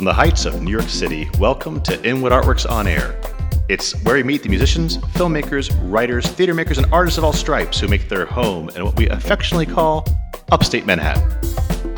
From 0.00 0.06
the 0.06 0.14
heights 0.14 0.46
of 0.46 0.62
New 0.62 0.70
York 0.70 0.88
City, 0.88 1.28
welcome 1.38 1.82
to 1.82 2.02
Inwood 2.08 2.32
Artworks 2.32 2.64
On 2.70 2.86
Air. 2.86 3.20
It's 3.68 3.92
where 4.02 4.14
we 4.14 4.22
meet 4.22 4.42
the 4.42 4.48
musicians, 4.48 4.96
filmmakers, 4.96 5.70
writers, 5.92 6.26
theater 6.26 6.54
makers, 6.54 6.78
and 6.78 6.90
artists 6.90 7.18
of 7.18 7.24
all 7.24 7.34
stripes 7.34 7.78
who 7.78 7.86
make 7.86 8.08
their 8.08 8.24
home 8.24 8.70
in 8.70 8.82
what 8.82 8.96
we 8.96 9.10
affectionately 9.10 9.66
call 9.66 10.08
upstate 10.52 10.86
Manhattan. 10.86 11.30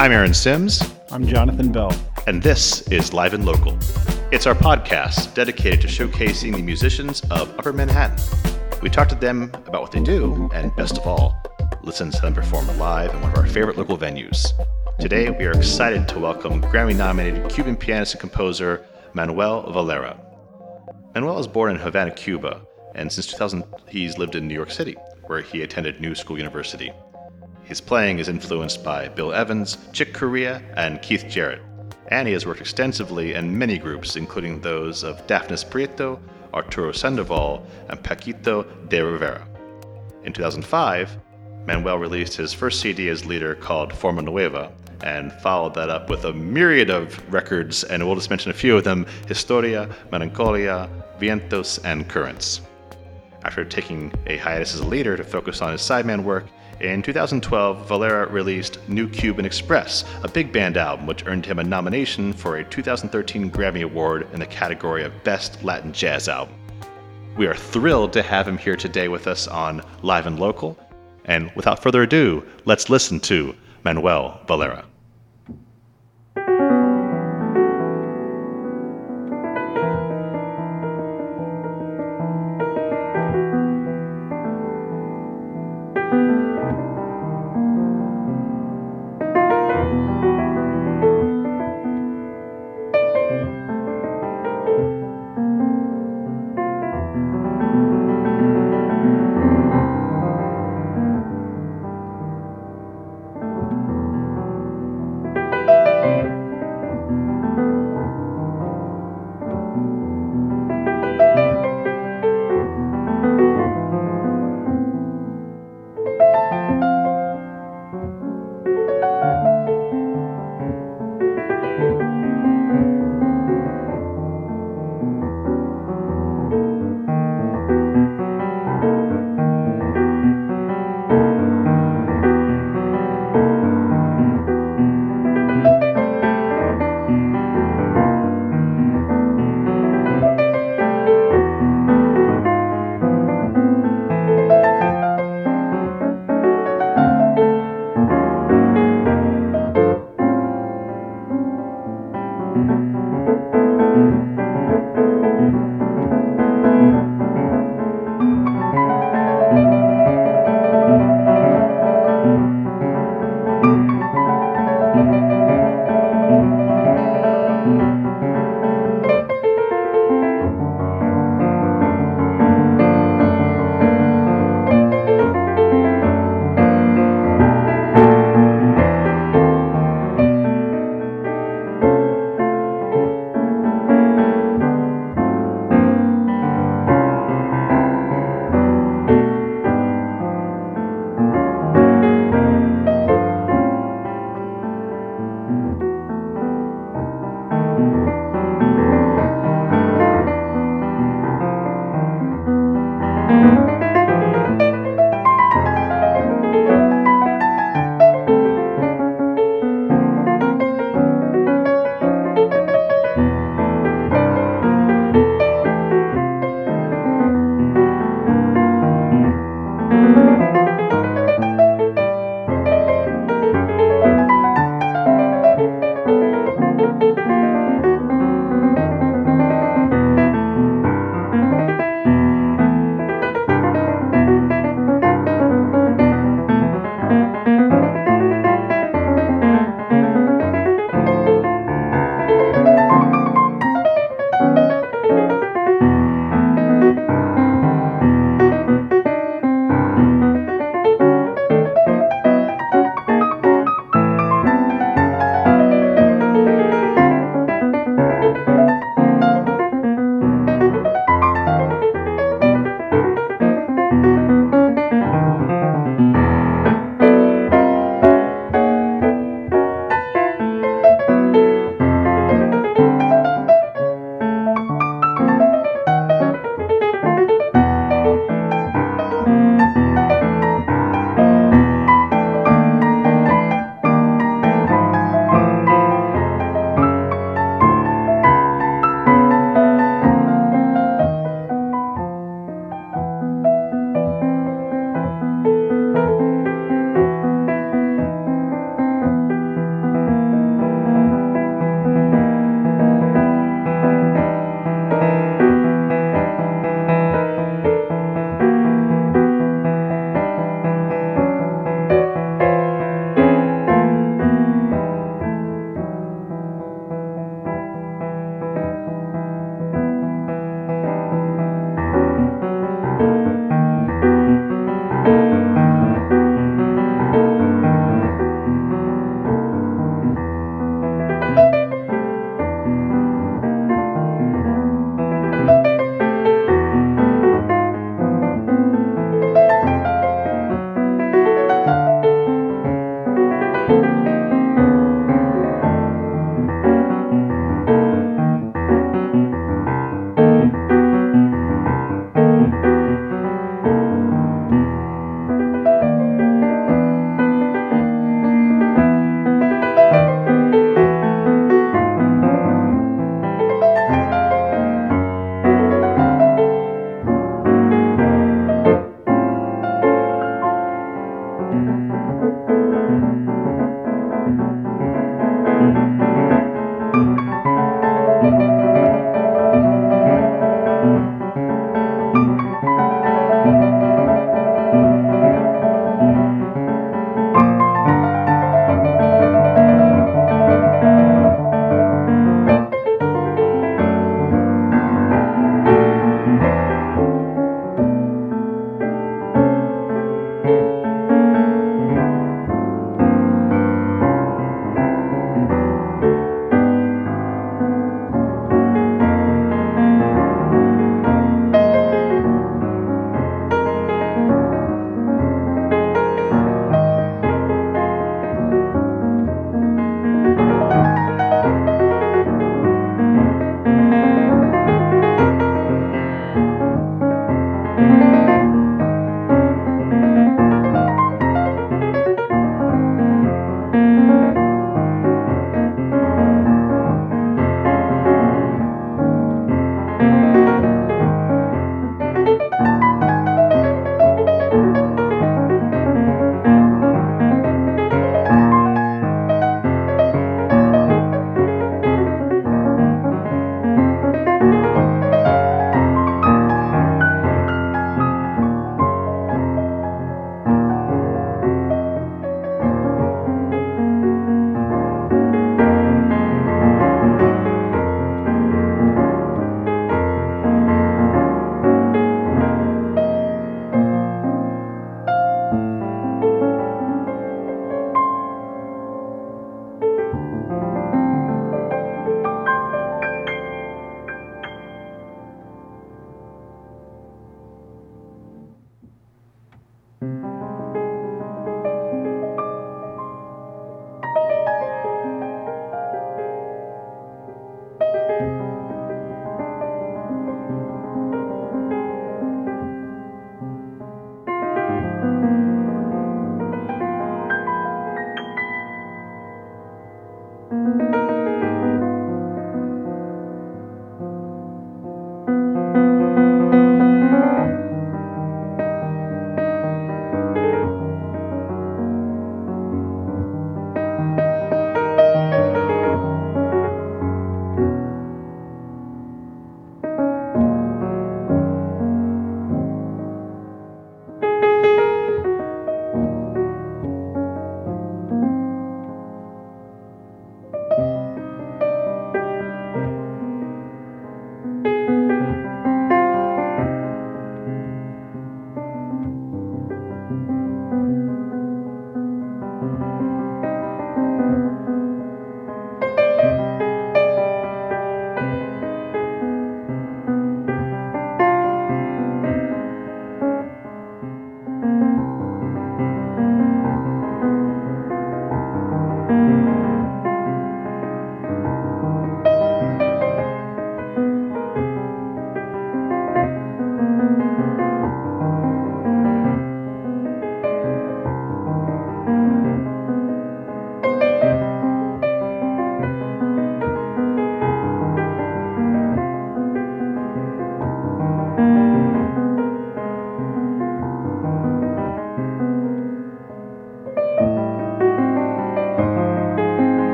I'm 0.00 0.10
Aaron 0.10 0.34
Sims. 0.34 0.82
I'm 1.12 1.28
Jonathan 1.28 1.70
Bell. 1.70 1.94
And 2.26 2.42
this 2.42 2.82
is 2.88 3.12
Live 3.12 3.34
and 3.34 3.44
Local. 3.44 3.78
It's 4.32 4.48
our 4.48 4.56
podcast 4.56 5.32
dedicated 5.34 5.82
to 5.82 5.86
showcasing 5.86 6.56
the 6.56 6.62
musicians 6.62 7.20
of 7.30 7.56
Upper 7.56 7.72
Manhattan. 7.72 8.18
We 8.82 8.90
talk 8.90 9.08
to 9.10 9.14
them 9.14 9.44
about 9.68 9.80
what 9.80 9.92
they 9.92 10.02
do, 10.02 10.50
and 10.52 10.74
best 10.74 10.98
of 10.98 11.06
all, 11.06 11.40
listen 11.84 12.10
to 12.10 12.20
them 12.20 12.34
perform 12.34 12.66
live 12.78 13.14
in 13.14 13.20
one 13.20 13.30
of 13.30 13.38
our 13.38 13.46
favorite 13.46 13.78
local 13.78 13.96
venues. 13.96 14.44
Today, 15.02 15.30
we 15.30 15.46
are 15.46 15.50
excited 15.50 16.06
to 16.06 16.20
welcome 16.20 16.62
Grammy 16.62 16.96
nominated 16.96 17.50
Cuban 17.50 17.74
pianist 17.74 18.14
and 18.14 18.20
composer 18.20 18.86
Manuel 19.14 19.68
Valera. 19.72 20.16
Manuel 21.12 21.34
was 21.34 21.48
born 21.48 21.72
in 21.72 21.76
Havana, 21.76 22.12
Cuba, 22.12 22.60
and 22.94 23.10
since 23.10 23.26
2000, 23.26 23.64
he's 23.88 24.16
lived 24.16 24.36
in 24.36 24.46
New 24.46 24.54
York 24.54 24.70
City, 24.70 24.96
where 25.26 25.40
he 25.40 25.62
attended 25.62 26.00
New 26.00 26.14
School 26.14 26.38
University. 26.38 26.92
His 27.64 27.80
playing 27.80 28.20
is 28.20 28.28
influenced 28.28 28.84
by 28.84 29.08
Bill 29.08 29.32
Evans, 29.32 29.76
Chick 29.92 30.14
Corea, 30.14 30.62
and 30.76 31.02
Keith 31.02 31.26
Jarrett, 31.28 31.62
and 32.06 32.28
he 32.28 32.34
has 32.34 32.46
worked 32.46 32.60
extensively 32.60 33.34
in 33.34 33.58
many 33.58 33.78
groups, 33.78 34.14
including 34.14 34.60
those 34.60 35.02
of 35.02 35.26
Dafnis 35.26 35.68
Prieto, 35.68 36.20
Arturo 36.54 36.92
Sandoval, 36.92 37.66
and 37.88 38.00
Paquito 38.04 38.62
D'Rivera. 38.88 39.48
In 40.22 40.32
2005, 40.32 41.18
Manuel 41.66 41.98
released 41.98 42.36
his 42.36 42.52
first 42.52 42.80
CD 42.80 43.08
as 43.08 43.26
leader 43.26 43.56
called 43.56 43.92
Forma 43.92 44.22
Nueva, 44.22 44.72
and 45.02 45.32
followed 45.32 45.74
that 45.74 45.90
up 45.90 46.08
with 46.08 46.24
a 46.24 46.32
myriad 46.32 46.90
of 46.90 47.32
records, 47.32 47.84
and 47.84 48.04
we'll 48.04 48.16
just 48.16 48.30
mention 48.30 48.50
a 48.50 48.54
few 48.54 48.76
of 48.76 48.84
them 48.84 49.06
Historia, 49.26 49.88
Melancolia, 50.10 50.88
Vientos, 51.18 51.78
and 51.84 52.08
Currents. 52.08 52.60
After 53.44 53.64
taking 53.64 54.12
a 54.26 54.36
hiatus 54.36 54.74
as 54.74 54.80
a 54.80 54.86
leader 54.86 55.16
to 55.16 55.24
focus 55.24 55.60
on 55.62 55.72
his 55.72 55.80
sideman 55.80 56.22
work, 56.22 56.46
in 56.80 57.00
2012, 57.00 57.86
Valera 57.86 58.26
released 58.28 58.78
New 58.88 59.08
Cuban 59.08 59.44
Express, 59.44 60.04
a 60.24 60.28
big 60.28 60.52
band 60.52 60.76
album 60.76 61.06
which 61.06 61.24
earned 61.26 61.46
him 61.46 61.60
a 61.60 61.64
nomination 61.64 62.32
for 62.32 62.56
a 62.56 62.64
2013 62.64 63.50
Grammy 63.50 63.84
Award 63.84 64.26
in 64.32 64.40
the 64.40 64.46
category 64.46 65.04
of 65.04 65.12
Best 65.22 65.62
Latin 65.62 65.92
Jazz 65.92 66.28
Album. 66.28 66.56
We 67.36 67.46
are 67.46 67.54
thrilled 67.54 68.12
to 68.14 68.22
have 68.22 68.48
him 68.48 68.58
here 68.58 68.76
today 68.76 69.08
with 69.08 69.26
us 69.26 69.46
on 69.46 69.82
Live 70.02 70.26
and 70.26 70.40
Local, 70.40 70.76
and 71.24 71.52
without 71.54 71.82
further 71.82 72.02
ado, 72.02 72.44
let's 72.64 72.90
listen 72.90 73.20
to 73.20 73.54
Manuel 73.84 74.40
Valera. 74.48 74.84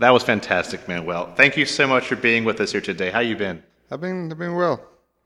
That 0.00 0.14
was 0.14 0.22
fantastic, 0.22 0.88
Manuel. 0.88 1.30
Thank 1.34 1.58
you 1.58 1.66
so 1.66 1.86
much 1.86 2.06
for 2.06 2.16
being 2.16 2.46
with 2.46 2.58
us 2.58 2.72
here 2.72 2.80
today. 2.80 3.10
How 3.10 3.20
you 3.20 3.36
been? 3.36 3.62
I've 3.90 4.00
been 4.00 4.32
I've 4.32 4.38
been 4.38 4.54
well. 4.54 4.80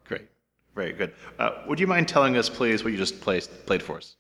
Great, 0.05 0.27
very 0.75 0.93
good. 0.93 1.13
Uh, 1.39 1.63
would 1.69 1.79
you 1.79 1.87
mind 1.87 2.09
telling 2.09 2.37
us, 2.37 2.49
please, 2.49 2.83
what 2.83 2.93
you 2.93 2.99
just 2.99 3.21
played 3.21 3.47
played 3.67 3.85
for 3.85 3.99
us? 3.99 4.17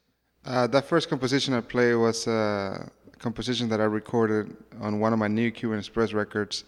Uh, 0.46 0.68
that 0.68 0.84
first 0.84 1.08
composition 1.08 1.54
I 1.54 1.60
played 1.60 1.96
was 1.96 2.28
a 2.28 2.88
composition 3.18 3.68
that 3.70 3.80
I 3.80 3.84
recorded 3.84 4.56
on 4.80 5.00
one 5.00 5.12
of 5.12 5.18
my 5.18 5.26
new 5.26 5.50
Cuban 5.50 5.80
Express 5.80 6.12
records, 6.12 6.62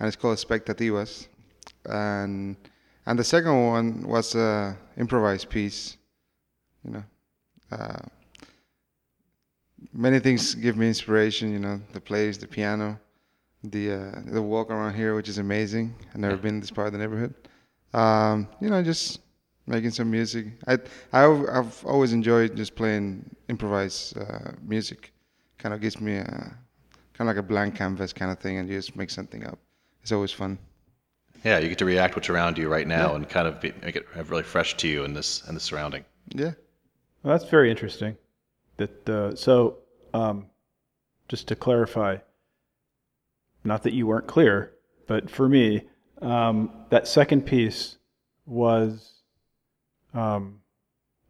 and 0.00 0.08
it's 0.08 0.16
called 0.16 0.36
Expectativas. 0.36 1.28
And 1.86 2.56
and 3.06 3.16
the 3.16 3.24
second 3.24 3.66
one 3.66 4.02
was 4.02 4.34
an 4.34 4.76
improvised 4.96 5.48
piece. 5.48 5.96
You 6.84 6.90
know, 6.90 7.04
uh, 7.70 8.00
many 9.92 10.18
things 10.18 10.56
give 10.56 10.76
me 10.76 10.88
inspiration. 10.88 11.52
You 11.52 11.60
know, 11.60 11.80
the 11.92 12.00
place, 12.00 12.36
the 12.36 12.48
piano, 12.48 12.98
the 13.64 13.92
uh, 13.92 14.20
the 14.26 14.42
walk 14.42 14.70
around 14.70 14.94
here, 14.94 15.14
which 15.14 15.28
is 15.28 15.38
amazing. 15.38 15.94
I've 16.10 16.20
never 16.20 16.36
been 16.36 16.54
in 16.56 16.60
this 16.60 16.70
part 16.70 16.86
of 16.88 16.92
the 16.92 16.98
neighborhood. 16.98 17.34
Um, 17.94 18.48
you 18.60 18.68
know, 18.70 18.82
just 18.82 19.20
making 19.66 19.90
some 19.90 20.10
music. 20.10 20.46
I, 20.66 20.78
I 21.12 21.20
have 21.54 21.84
always 21.84 22.12
enjoyed 22.12 22.56
just 22.56 22.74
playing 22.74 23.24
improvised 23.48 24.16
uh, 24.18 24.52
music. 24.62 25.12
Kind 25.58 25.74
of 25.74 25.80
gives 25.80 26.00
me 26.00 26.16
a 26.16 26.24
kind 27.14 27.28
of 27.28 27.36
like 27.36 27.36
a 27.36 27.42
blank 27.42 27.74
canvas 27.76 28.12
kind 28.12 28.30
of 28.30 28.38
thing, 28.38 28.58
and 28.58 28.68
you 28.68 28.76
just 28.76 28.94
make 28.96 29.10
something 29.10 29.44
up. 29.46 29.58
It's 30.02 30.12
always 30.12 30.30
fun. 30.32 30.58
Yeah, 31.44 31.58
you 31.58 31.68
get 31.68 31.78
to 31.78 31.84
react 31.84 32.16
what's 32.16 32.28
around 32.28 32.58
you 32.58 32.68
right 32.68 32.86
now 32.86 33.10
Yeah. 33.10 33.16
and 33.16 33.28
kind 33.28 33.46
of 33.46 33.60
be, 33.60 33.72
make 33.82 33.94
it 33.96 34.06
really 34.28 34.42
fresh 34.42 34.76
to 34.78 34.88
you 34.88 35.04
in 35.04 35.14
this 35.14 35.46
in 35.48 35.54
the 35.54 35.60
surrounding. 35.60 36.04
Yeah. 36.34 36.52
Well, 37.22 37.36
that's 37.36 37.48
very 37.50 37.70
interesting. 37.70 38.16
That 38.76 39.08
uh, 39.08 39.34
so, 39.34 39.78
um, 40.14 40.46
just 41.28 41.48
to 41.48 41.56
clarify, 41.56 42.18
not 43.64 43.82
that 43.82 43.92
you 43.92 44.06
weren't 44.06 44.26
clear, 44.26 44.72
but 45.06 45.30
for 45.30 45.48
me, 45.48 45.82
um, 46.22 46.70
that 46.90 47.06
second 47.08 47.46
piece 47.46 47.98
was 48.46 49.14
um, 50.14 50.60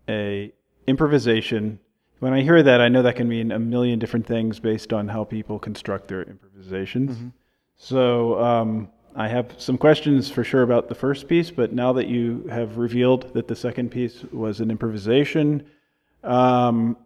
a 0.09 0.53
improvisation. 0.87 1.79
When 2.21 2.33
I 2.33 2.43
hear 2.43 2.63
that, 2.63 2.81
I 2.81 2.89
know 2.89 3.03
that 3.03 3.17
can 3.17 3.29
mean 3.29 3.53
a 3.53 3.59
million 3.59 3.99
different 3.99 4.27
things 4.27 4.59
based 4.59 4.93
on 4.93 5.09
how 5.09 5.25
people 5.25 5.59
construct 5.59 6.09
their 6.09 6.23
improvisations. 6.23 7.33
So 7.77 8.43
um, 8.43 8.89
I 9.15 9.29
have 9.29 9.55
some 9.59 9.79
questions 9.79 10.31
for 10.31 10.43
sure 10.43 10.63
about 10.63 10.89
the 10.89 10.95
first 10.95 11.29
piece, 11.29 11.51
but 11.51 11.73
now 11.73 11.93
that 11.93 12.09
you 12.09 12.47
have 12.51 12.77
revealed 12.77 13.35
that 13.35 13.47
the 13.47 13.57
second 13.57 13.91
piece 13.91 14.25
was 14.33 14.61
an 14.61 14.71
improvisation, 14.71 15.65
um, 16.25 16.97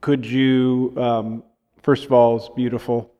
could 0.00 0.24
you, 0.24 0.94
um, 0.96 1.42
first 1.82 2.04
of 2.04 2.12
all, 2.12 2.36
it's 2.36 2.48
beautiful. 2.50 3.12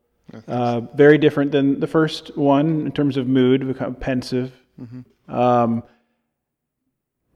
Uh, 0.47 0.81
very 0.95 1.17
different 1.17 1.51
than 1.51 1.79
the 1.79 1.87
first 1.87 2.37
one 2.37 2.85
in 2.85 2.91
terms 2.91 3.17
of 3.17 3.27
mood, 3.27 3.67
become 3.67 3.95
pensive. 3.95 4.53
Um, 5.27 5.83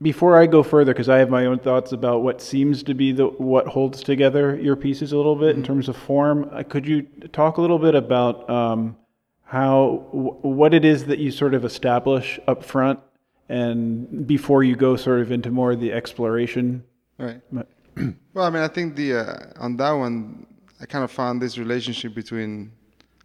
before 0.02 0.38
I 0.38 0.48
go 0.48 0.64
further, 0.64 0.94
because 0.94 1.08
I 1.08 1.18
have 1.20 1.30
my 1.30 1.46
own 1.46 1.60
thoughts 1.60 1.92
about 1.94 2.24
what 2.24 2.42
seems 2.42 2.84
to 2.84 2.94
be 2.94 3.12
the 3.14 3.28
what 3.28 3.68
holds 3.68 4.04
together 4.04 4.56
your 4.58 4.76
pieces 4.76 5.14
a 5.14 5.18
little 5.18 5.36
bit 5.36 5.56
in 5.56 5.64
terms 5.64 5.88
of 5.88 5.96
form, 5.96 6.50
uh, 6.52 6.64
could 6.64 6.86
you 6.86 7.04
talk 7.32 7.58
a 7.58 7.62
little 7.62 7.80
bit 7.80 7.96
about 7.96 8.50
um, 8.50 8.98
how 9.46 10.08
wh- 10.12 10.44
what 10.44 10.74
it 10.74 10.84
is 10.84 11.06
that 11.06 11.20
you 11.20 11.32
sort 11.32 11.54
of 11.54 11.64
establish 11.64 12.40
up 12.48 12.64
front, 12.64 13.00
and 13.48 14.28
before 14.28 14.64
you 14.64 14.76
go 14.76 14.96
sort 14.98 15.22
of 15.22 15.32
into 15.32 15.50
more 15.52 15.72
of 15.72 15.80
the 15.80 15.94
exploration? 15.94 16.84
Right. 17.18 17.42
Well, 18.34 18.46
I 18.46 18.50
mean, 18.50 18.64
I 18.64 18.68
think 18.68 18.96
the 18.96 19.14
uh, 19.14 19.54
on 19.60 19.78
that 19.78 19.92
one, 19.92 20.48
I 20.82 20.86
kind 20.88 21.04
of 21.04 21.12
found 21.12 21.40
this 21.40 21.60
relationship 21.60 22.16
between, 22.16 22.72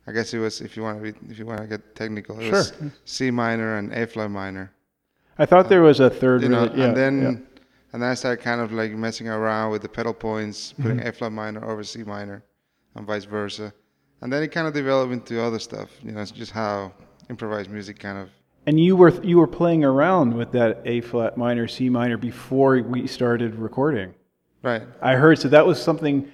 I 0.09 0.13
guess 0.13 0.33
it 0.33 0.39
was 0.39 0.61
if 0.63 0.77
you 0.77 0.83
want 0.83 0.97
to 1.03 1.13
be, 1.13 1.19
if 1.31 1.39
you 1.39 1.45
want 1.47 1.61
to 1.61 1.67
get 1.67 1.95
technical, 1.95 2.41
it 2.41 2.51
was 2.51 2.69
Sure. 2.79 2.93
C 3.05 3.31
minor 3.31 3.77
and 3.77 3.93
A 3.93 4.07
flat 4.07 4.31
minor. 4.31 4.73
I 5.39 5.45
thought 5.47 5.69
there 5.69 5.83
was 5.83 6.01
a 6.01 6.09
third. 6.11 6.43
you 6.43 6.49
know, 6.49 6.63
really- 6.67 6.79
yeah, 6.79 6.85
and 6.87 6.97
then 6.97 7.23
yeah. 7.23 7.29
and 7.93 8.03
then 8.03 8.11
I 8.11 8.15
started 8.15 8.43
kind 8.43 8.61
of 8.61 8.73
like 8.73 8.93
messing 8.93 9.29
around 9.29 9.71
with 9.73 9.83
the 9.83 9.89
pedal 9.89 10.15
points, 10.15 10.73
putting 10.73 10.99
Mm-hmm. 10.99 11.09
A 11.09 11.13
flat 11.13 11.33
minor 11.33 11.63
over 11.71 11.85
C 11.85 12.03
minor, 12.05 12.43
and 12.95 13.07
vice 13.07 13.25
versa. 13.25 13.73
And 14.23 14.33
then 14.33 14.43
it 14.43 14.49
kind 14.49 14.67
of 14.67 14.73
developed 14.75 15.13
into 15.13 15.41
other 15.41 15.59
stuff. 15.61 15.91
You 16.03 16.13
know, 16.13 16.21
it's 16.23 16.33
just 16.33 16.53
how 16.53 16.93
improvised 17.31 17.71
music 17.71 17.99
kind 18.01 18.19
of. 18.19 18.31
And 18.67 18.81
you 18.81 18.97
were 18.97 19.13
you 19.23 19.37
were 19.39 19.47
playing 19.47 19.85
around 19.85 20.35
with 20.35 20.51
that 20.53 20.81
A 20.87 21.03
flat 21.03 21.37
minor, 21.37 21.69
C 21.69 21.89
minor 21.91 22.17
before 22.17 22.81
we 22.83 23.07
started 23.07 23.55
recording. 23.57 24.15
Right. 24.63 24.83
I 25.03 25.15
heard 25.15 25.39
so 25.39 25.49
that 25.51 25.67
was 25.67 25.81
something. 25.83 26.33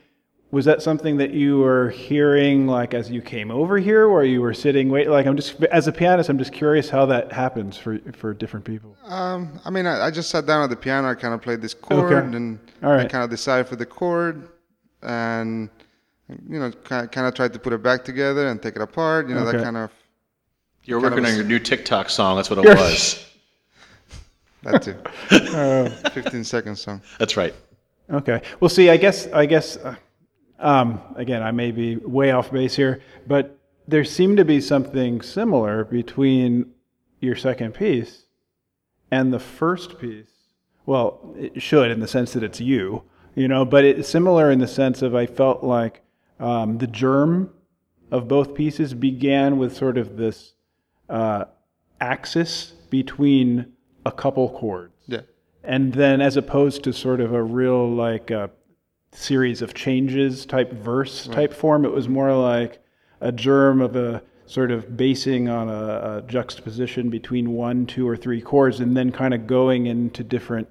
Was 0.54 0.66
that 0.66 0.82
something 0.82 1.16
that 1.16 1.32
you 1.32 1.58
were 1.58 1.90
hearing 1.90 2.68
like 2.68 2.94
as 2.94 3.10
you 3.10 3.20
came 3.20 3.50
over 3.50 3.76
here, 3.76 4.06
or 4.06 4.22
you 4.22 4.40
were 4.40 4.54
sitting 4.54 4.88
wait? 4.88 5.08
Like 5.08 5.26
I'm 5.26 5.34
just 5.34 5.60
as 5.64 5.88
a 5.88 5.92
pianist, 5.92 6.28
I'm 6.30 6.38
just 6.38 6.52
curious 6.52 6.88
how 6.88 7.06
that 7.06 7.32
happens 7.32 7.76
for 7.76 7.98
for 8.12 8.32
different 8.32 8.64
people. 8.64 8.96
Um, 9.04 9.58
I 9.64 9.70
mean, 9.70 9.84
I, 9.84 10.06
I 10.06 10.10
just 10.12 10.30
sat 10.30 10.46
down 10.46 10.62
at 10.62 10.70
the 10.70 10.76
piano. 10.76 11.08
I 11.08 11.16
kind 11.16 11.34
of 11.34 11.42
played 11.42 11.60
this 11.60 11.74
chord, 11.74 12.12
Okay. 12.12 12.36
and 12.36 12.60
All 12.84 12.92
I 12.92 13.04
kind 13.06 13.24
of 13.24 13.30
decided 13.30 13.66
for 13.66 13.74
the 13.74 13.84
chord, 13.84 14.48
and 15.02 15.68
you 16.48 16.60
know, 16.60 16.70
kind 16.70 17.04
of, 17.04 17.10
kind 17.10 17.26
of 17.26 17.34
tried 17.34 17.52
to 17.54 17.58
put 17.58 17.72
it 17.72 17.82
back 17.82 18.04
together 18.04 18.46
and 18.46 18.62
take 18.62 18.76
it 18.76 18.82
apart. 18.82 19.28
You 19.28 19.34
know, 19.34 19.44
that 19.44 19.60
kind 19.60 19.76
of 19.76 19.90
You're 20.84 21.00
Kind 21.00 21.14
working 21.14 21.24
of 21.26 21.30
on 21.32 21.36
your 21.36 21.46
new 21.46 21.58
TikTok 21.58 22.08
song. 22.08 22.36
That's 22.36 22.48
what 22.48 22.60
it 22.60 22.76
was. 22.78 23.26
that 24.62 24.82
too. 24.82 24.96
Uh, 25.52 25.90
15 26.10 26.44
second 26.44 26.76
song. 26.76 27.02
That's 27.18 27.36
right. 27.36 27.54
Okay. 28.08 28.40
Well, 28.60 28.68
see, 28.68 28.88
I 28.88 28.96
guess 28.96 29.26
I 29.32 29.46
guess 29.46 29.78
uh, 29.78 29.96
um, 30.58 31.00
again, 31.16 31.42
I 31.42 31.50
may 31.50 31.70
be 31.70 31.96
way 31.96 32.30
off 32.30 32.50
base 32.52 32.74
here, 32.76 33.00
but 33.26 33.58
there 33.86 34.04
seemed 34.04 34.36
to 34.38 34.44
be 34.44 34.60
something 34.60 35.20
similar 35.20 35.84
between 35.84 36.72
your 37.20 37.36
second 37.36 37.74
piece 37.74 38.24
and 39.10 39.32
the 39.32 39.38
first 39.40 39.98
piece. 39.98 40.28
Well, 40.86 41.34
it 41.36 41.60
should 41.62 41.90
in 41.90 42.00
the 42.00 42.08
sense 42.08 42.32
that 42.34 42.42
it's 42.42 42.60
you, 42.60 43.02
you 43.34 43.48
know, 43.48 43.64
but 43.64 43.84
it's 43.84 44.08
similar 44.08 44.50
in 44.50 44.58
the 44.58 44.68
sense 44.68 45.02
of 45.02 45.14
I 45.14 45.26
felt 45.26 45.62
like 45.64 46.02
um, 46.40 46.78
the 46.78 46.86
germ 46.86 47.50
of 48.10 48.28
both 48.28 48.54
pieces 48.54 48.94
began 48.94 49.58
with 49.58 49.74
sort 49.76 49.96
of 49.98 50.16
this 50.16 50.54
uh, 51.08 51.44
axis 52.00 52.72
between 52.90 53.72
a 54.06 54.12
couple 54.12 54.48
chords 54.50 54.92
Yeah. 55.06 55.22
and 55.62 55.94
then 55.94 56.20
as 56.20 56.36
opposed 56.36 56.84
to 56.84 56.92
sort 56.92 57.20
of 57.20 57.32
a 57.32 57.42
real 57.42 57.90
like 57.90 58.30
uh, 58.30 58.48
series 59.14 59.62
of 59.62 59.74
changes 59.74 60.44
type 60.44 60.72
verse 60.72 61.26
type 61.28 61.52
form. 61.52 61.84
It 61.84 61.92
was 61.92 62.08
more 62.08 62.34
like 62.36 62.82
a 63.20 63.32
germ 63.32 63.80
of 63.80 63.96
a 63.96 64.22
sort 64.46 64.70
of 64.70 64.96
basing 64.96 65.48
on 65.48 65.68
a, 65.68 66.18
a 66.18 66.22
juxtaposition 66.26 67.08
between 67.08 67.52
one 67.52 67.86
two 67.86 68.06
or 68.06 68.16
three 68.16 68.40
chords 68.42 68.80
and 68.80 68.96
then 68.96 69.10
kind 69.10 69.32
of 69.32 69.46
going 69.46 69.86
into 69.86 70.22
different 70.22 70.68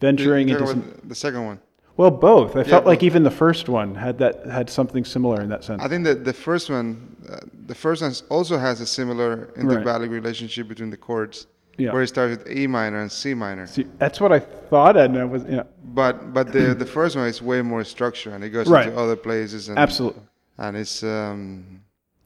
venturing 0.00 0.48
into 0.48 0.66
some 0.66 1.00
the 1.04 1.14
second 1.14 1.44
one. 1.44 1.60
well 1.96 2.10
both. 2.10 2.56
I 2.56 2.64
felt 2.64 2.86
like 2.86 3.02
even 3.02 3.22
the 3.22 3.30
first 3.30 3.68
one 3.68 3.94
had 3.94 4.18
that 4.18 4.46
had 4.46 4.70
something 4.70 5.04
similar 5.04 5.40
in 5.42 5.48
that 5.50 5.62
sense. 5.64 5.82
I 5.82 5.88
think 5.88 6.04
that 6.04 6.24
the 6.24 6.32
first 6.32 6.70
one, 6.70 7.16
uh, 7.30 7.40
the 7.66 7.74
first 7.74 8.00
one 8.02 8.14
also 8.30 8.58
has 8.58 8.80
a 8.80 8.86
similar 8.86 9.52
intervallic 9.56 10.10
relationship 10.10 10.68
between 10.68 10.90
the 10.90 10.96
chords, 10.96 11.46
Yeah. 11.82 11.92
where 11.92 12.02
it 12.06 12.08
starts 12.14 12.30
with 12.36 12.44
E 12.60 12.66
minor 12.78 13.00
and 13.04 13.10
C 13.20 13.34
minor. 13.34 13.66
See, 13.66 13.86
that's 14.02 14.18
what 14.22 14.32
i 14.38 14.40
thought 14.70 14.96
and 15.02 15.12
i 15.24 15.26
was 15.34 15.42
yeah 15.56 15.64
But 16.00 16.14
but 16.36 16.46
the 16.56 16.64
the 16.82 16.90
first 16.96 17.12
one 17.18 17.26
is 17.32 17.38
way 17.52 17.60
more 17.72 17.84
structure 17.96 18.30
and 18.34 18.40
it 18.46 18.50
goes 18.56 18.66
Right. 18.68 18.86
into 18.86 18.98
other 19.02 19.16
places 19.28 19.62
and 19.68 19.76
absolutely 19.86 20.22
and 20.64 20.72
it's 20.82 20.96
um 21.02 21.40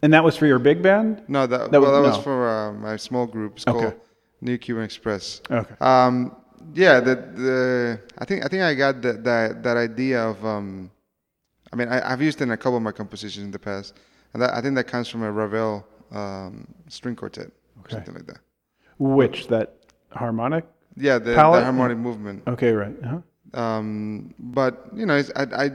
and 0.02 0.10
that 0.14 0.22
was 0.28 0.34
for 0.40 0.46
your 0.52 0.60
big 0.70 0.78
band 0.88 1.08
no 1.36 1.40
that, 1.52 1.70
That 1.72 1.80
well 1.82 1.92
was- 1.92 1.96
that 1.96 2.04
was 2.10 2.16
no. 2.18 2.22
for 2.28 2.38
uh, 2.56 2.72
my 2.88 2.96
small 3.08 3.26
group. 3.34 3.52
It's 3.56 3.66
Okay. 3.66 3.78
called 3.80 3.94
New 4.48 4.58
Cuban 4.64 4.84
Express. 4.90 5.24
okay 5.60 5.74
Um, 5.92 6.14
yeah, 6.84 6.96
the, 7.08 7.14
the 7.44 7.54
I 8.22 8.24
think 8.28 8.38
I 8.44 8.48
think 8.50 8.62
I 8.70 8.72
got 8.84 8.94
that 9.04 9.16
that, 9.28 9.46
that 9.66 9.76
idea 9.88 10.18
of 10.30 10.36
um, 10.54 10.90
I 11.72 11.76
mean 11.78 11.88
I, 11.94 11.98
I've 12.10 12.22
used 12.28 12.38
it 12.40 12.44
in 12.48 12.52
a 12.58 12.60
couple 12.62 12.76
of 12.80 12.84
my 12.90 12.94
compositions 13.02 13.44
in 13.48 13.52
the 13.58 13.64
past, 13.70 13.88
and 14.32 14.38
that, 14.42 14.50
I 14.56 14.58
think 14.62 14.74
that 14.78 14.86
comes 14.94 15.06
from 15.12 15.22
a 15.22 15.30
Ravel 15.40 15.74
um, 16.20 16.54
string 16.96 17.16
quartet 17.20 17.48
or 17.76 17.80
Okay. 17.82 17.94
something 17.96 18.14
like 18.18 18.26
that. 18.32 18.40
Which 18.98 19.48
that 19.48 19.74
harmonic 20.10 20.64
Yeah, 20.96 21.18
the, 21.18 21.32
the 21.32 21.40
harmonic 21.40 21.98
movement. 21.98 22.42
okay 22.46 22.72
right 22.72 22.96
uh-huh. 23.04 23.20
Um, 23.62 24.34
but 24.38 24.72
you 24.94 25.06
know, 25.06 25.16
it's, 25.16 25.30
I, 25.36 25.44
I 25.64 25.70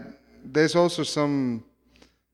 there's 0.53 0.75
also 0.75 1.03
some 1.03 1.63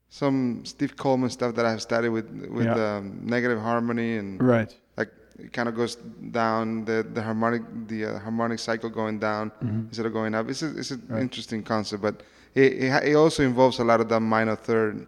some 0.09 0.63
Steve 0.65 0.95
Coleman 0.95 1.29
stuff 1.29 1.55
that 1.55 1.65
I've 1.65 1.81
studied 1.81 2.09
with 2.09 2.27
with 2.49 2.65
Yeah. 2.65 2.97
um, 2.97 3.19
negative 3.23 3.59
harmony 3.59 4.17
and 4.17 4.41
right 4.41 4.73
like 4.97 5.11
it 5.39 5.53
kind 5.53 5.69
of 5.69 5.75
goes 5.75 5.95
down 6.31 6.85
the 6.85 7.05
the 7.13 7.21
harmonic 7.21 7.61
the 7.87 8.05
uh, 8.05 8.19
harmonic 8.19 8.59
cycle 8.59 8.89
going 8.89 9.19
down 9.19 9.51
Mm-hmm. 9.63 9.87
instead 9.89 10.05
of 10.05 10.13
going 10.13 10.33
up. 10.35 10.49
It's 10.49 10.63
a, 10.63 10.69
it's 10.79 10.91
an 10.91 11.03
interesting 11.27 11.61
concept, 11.63 12.01
but 12.01 12.15
it, 12.55 12.73
it 12.83 12.89
it 13.11 13.15
also 13.15 13.43
involves 13.43 13.79
a 13.79 13.83
lot 13.83 13.99
of 14.01 14.07
that 14.09 14.21
minor 14.21 14.55
third, 14.55 15.07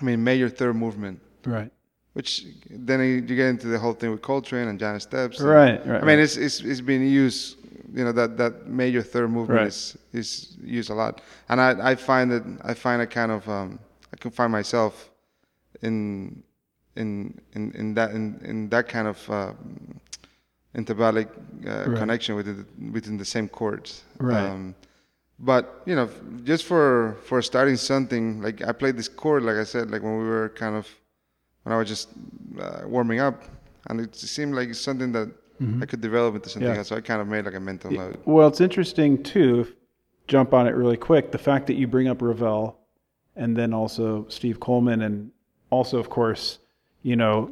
I 0.00 0.04
mean 0.04 0.22
major 0.22 0.48
third 0.50 0.74
movement, 0.76 1.20
right 1.46 1.70
which 2.14 2.46
then 2.70 3.00
you 3.00 3.20
get 3.20 3.48
into 3.54 3.66
the 3.68 3.78
whole 3.78 3.92
thing 3.92 4.10
with 4.10 4.22
Coltrane 4.22 4.68
and 4.68 4.78
Giant 4.80 5.02
Steps. 5.02 5.38
and- 5.40 5.48
Right, 5.48 5.86
right, 5.86 6.02
I 6.02 6.06
mean, 6.06 6.18
it's 6.18 6.36
it's 6.36 6.60
it's 6.60 6.80
been 6.80 7.02
used. 7.06 7.58
You 7.96 8.04
know 8.04 8.12
that 8.12 8.36
that 8.38 8.66
major 8.66 9.02
third 9.02 9.30
movement 9.30 9.58
Right. 9.60 9.68
is 9.68 9.96
is 10.12 10.56
used 10.78 10.90
a 10.90 10.94
lot, 10.94 11.20
and 11.48 11.60
I 11.60 11.90
I 11.92 11.94
find 11.96 12.30
that 12.32 12.42
I 12.70 12.74
find 12.74 13.00
it 13.02 13.10
kind 13.10 13.30
of 13.30 13.48
um 13.48 13.78
I 14.12 14.16
can 14.16 14.30
find 14.32 14.50
myself 14.50 15.10
in 15.82 16.42
in 16.96 17.38
in, 17.54 17.72
in 17.80 17.94
that 17.94 18.10
in, 18.12 18.40
in 18.44 18.68
that 18.70 18.88
kind 18.88 19.06
of 19.08 19.30
um, 19.30 20.00
intervallic 20.74 21.28
uh, 21.66 21.90
Right. 21.90 21.98
connection 21.98 22.34
within 22.36 22.56
the, 22.58 22.90
within 22.92 23.16
the 23.16 23.24
same 23.24 23.48
chords. 23.48 24.02
Right. 24.18 24.50
Um, 24.50 24.74
but 25.38 25.82
you 25.86 25.94
know, 25.94 26.08
just 26.44 26.64
for 26.64 27.16
for 27.24 27.42
starting 27.42 27.76
something, 27.76 28.42
like 28.42 28.62
I 28.66 28.72
played 28.72 28.96
this 28.96 29.08
chord, 29.08 29.42
like 29.44 29.56
I 29.56 29.64
said, 29.64 29.90
like 29.90 30.02
when 30.02 30.18
we 30.18 30.24
were 30.24 30.48
kind 30.56 30.74
of 30.76 30.86
when 31.64 31.74
I 31.74 31.78
was 31.78 31.88
just 31.88 32.08
uh, 32.60 32.82
warming 32.86 33.20
up, 33.20 33.42
and 33.88 34.00
it 34.00 34.14
seemed 34.14 34.54
like 34.54 34.68
it's 34.70 34.80
something 34.80 35.12
that 35.12 35.30
I 35.82 35.86
could 35.86 36.00
develop 36.00 36.34
into 36.34 36.48
something 36.48 36.68
Mm-hmm. 36.68 36.74
Yeah. 36.74 36.78
else. 36.78 36.88
So 36.88 36.96
I 36.96 37.00
kind 37.00 37.20
of 37.20 37.26
made 37.28 37.44
like 37.44 37.54
a 37.54 37.60
mental 37.60 37.90
note. 37.90 38.20
Well, 38.26 38.48
it's 38.48 38.60
interesting 38.60 39.22
too. 39.22 39.66
Jump 40.28 40.52
on 40.54 40.66
it 40.66 40.74
really 40.74 40.96
quick. 40.96 41.32
The 41.32 41.38
fact 41.38 41.66
that 41.68 41.74
you 41.74 41.86
bring 41.86 42.08
up 42.08 42.22
Ravel, 42.22 42.78
and 43.36 43.56
then 43.56 43.72
also 43.74 44.26
Steve 44.28 44.60
Coleman, 44.60 45.02
and 45.02 45.30
also, 45.70 45.98
of 45.98 46.08
course, 46.10 46.58
you 47.02 47.16
know, 47.16 47.50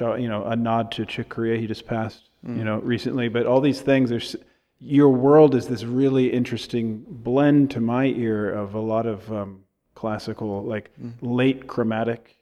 you 0.00 0.28
know, 0.28 0.44
a 0.44 0.56
nod 0.56 0.90
to 0.92 1.06
Chick 1.06 1.28
Corea. 1.28 1.58
He 1.58 1.66
just 1.66 1.86
passed, 1.86 2.28
you 2.46 2.64
know, 2.64 2.78
recently. 2.80 3.28
But 3.28 3.46
all 3.46 3.60
these 3.60 3.80
things, 3.80 4.10
there's 4.10 4.36
your 4.78 5.08
world 5.08 5.54
is 5.54 5.66
this 5.68 5.84
really 5.84 6.30
interesting 6.32 7.04
blend 7.08 7.70
to 7.72 7.80
my 7.80 8.06
ear 8.06 8.52
of 8.52 8.74
a 8.74 8.80
lot 8.80 9.06
of 9.06 9.32
um, 9.32 9.60
classical, 9.94 10.62
like 10.64 10.90
late 11.22 11.66
chromatic 11.66 12.35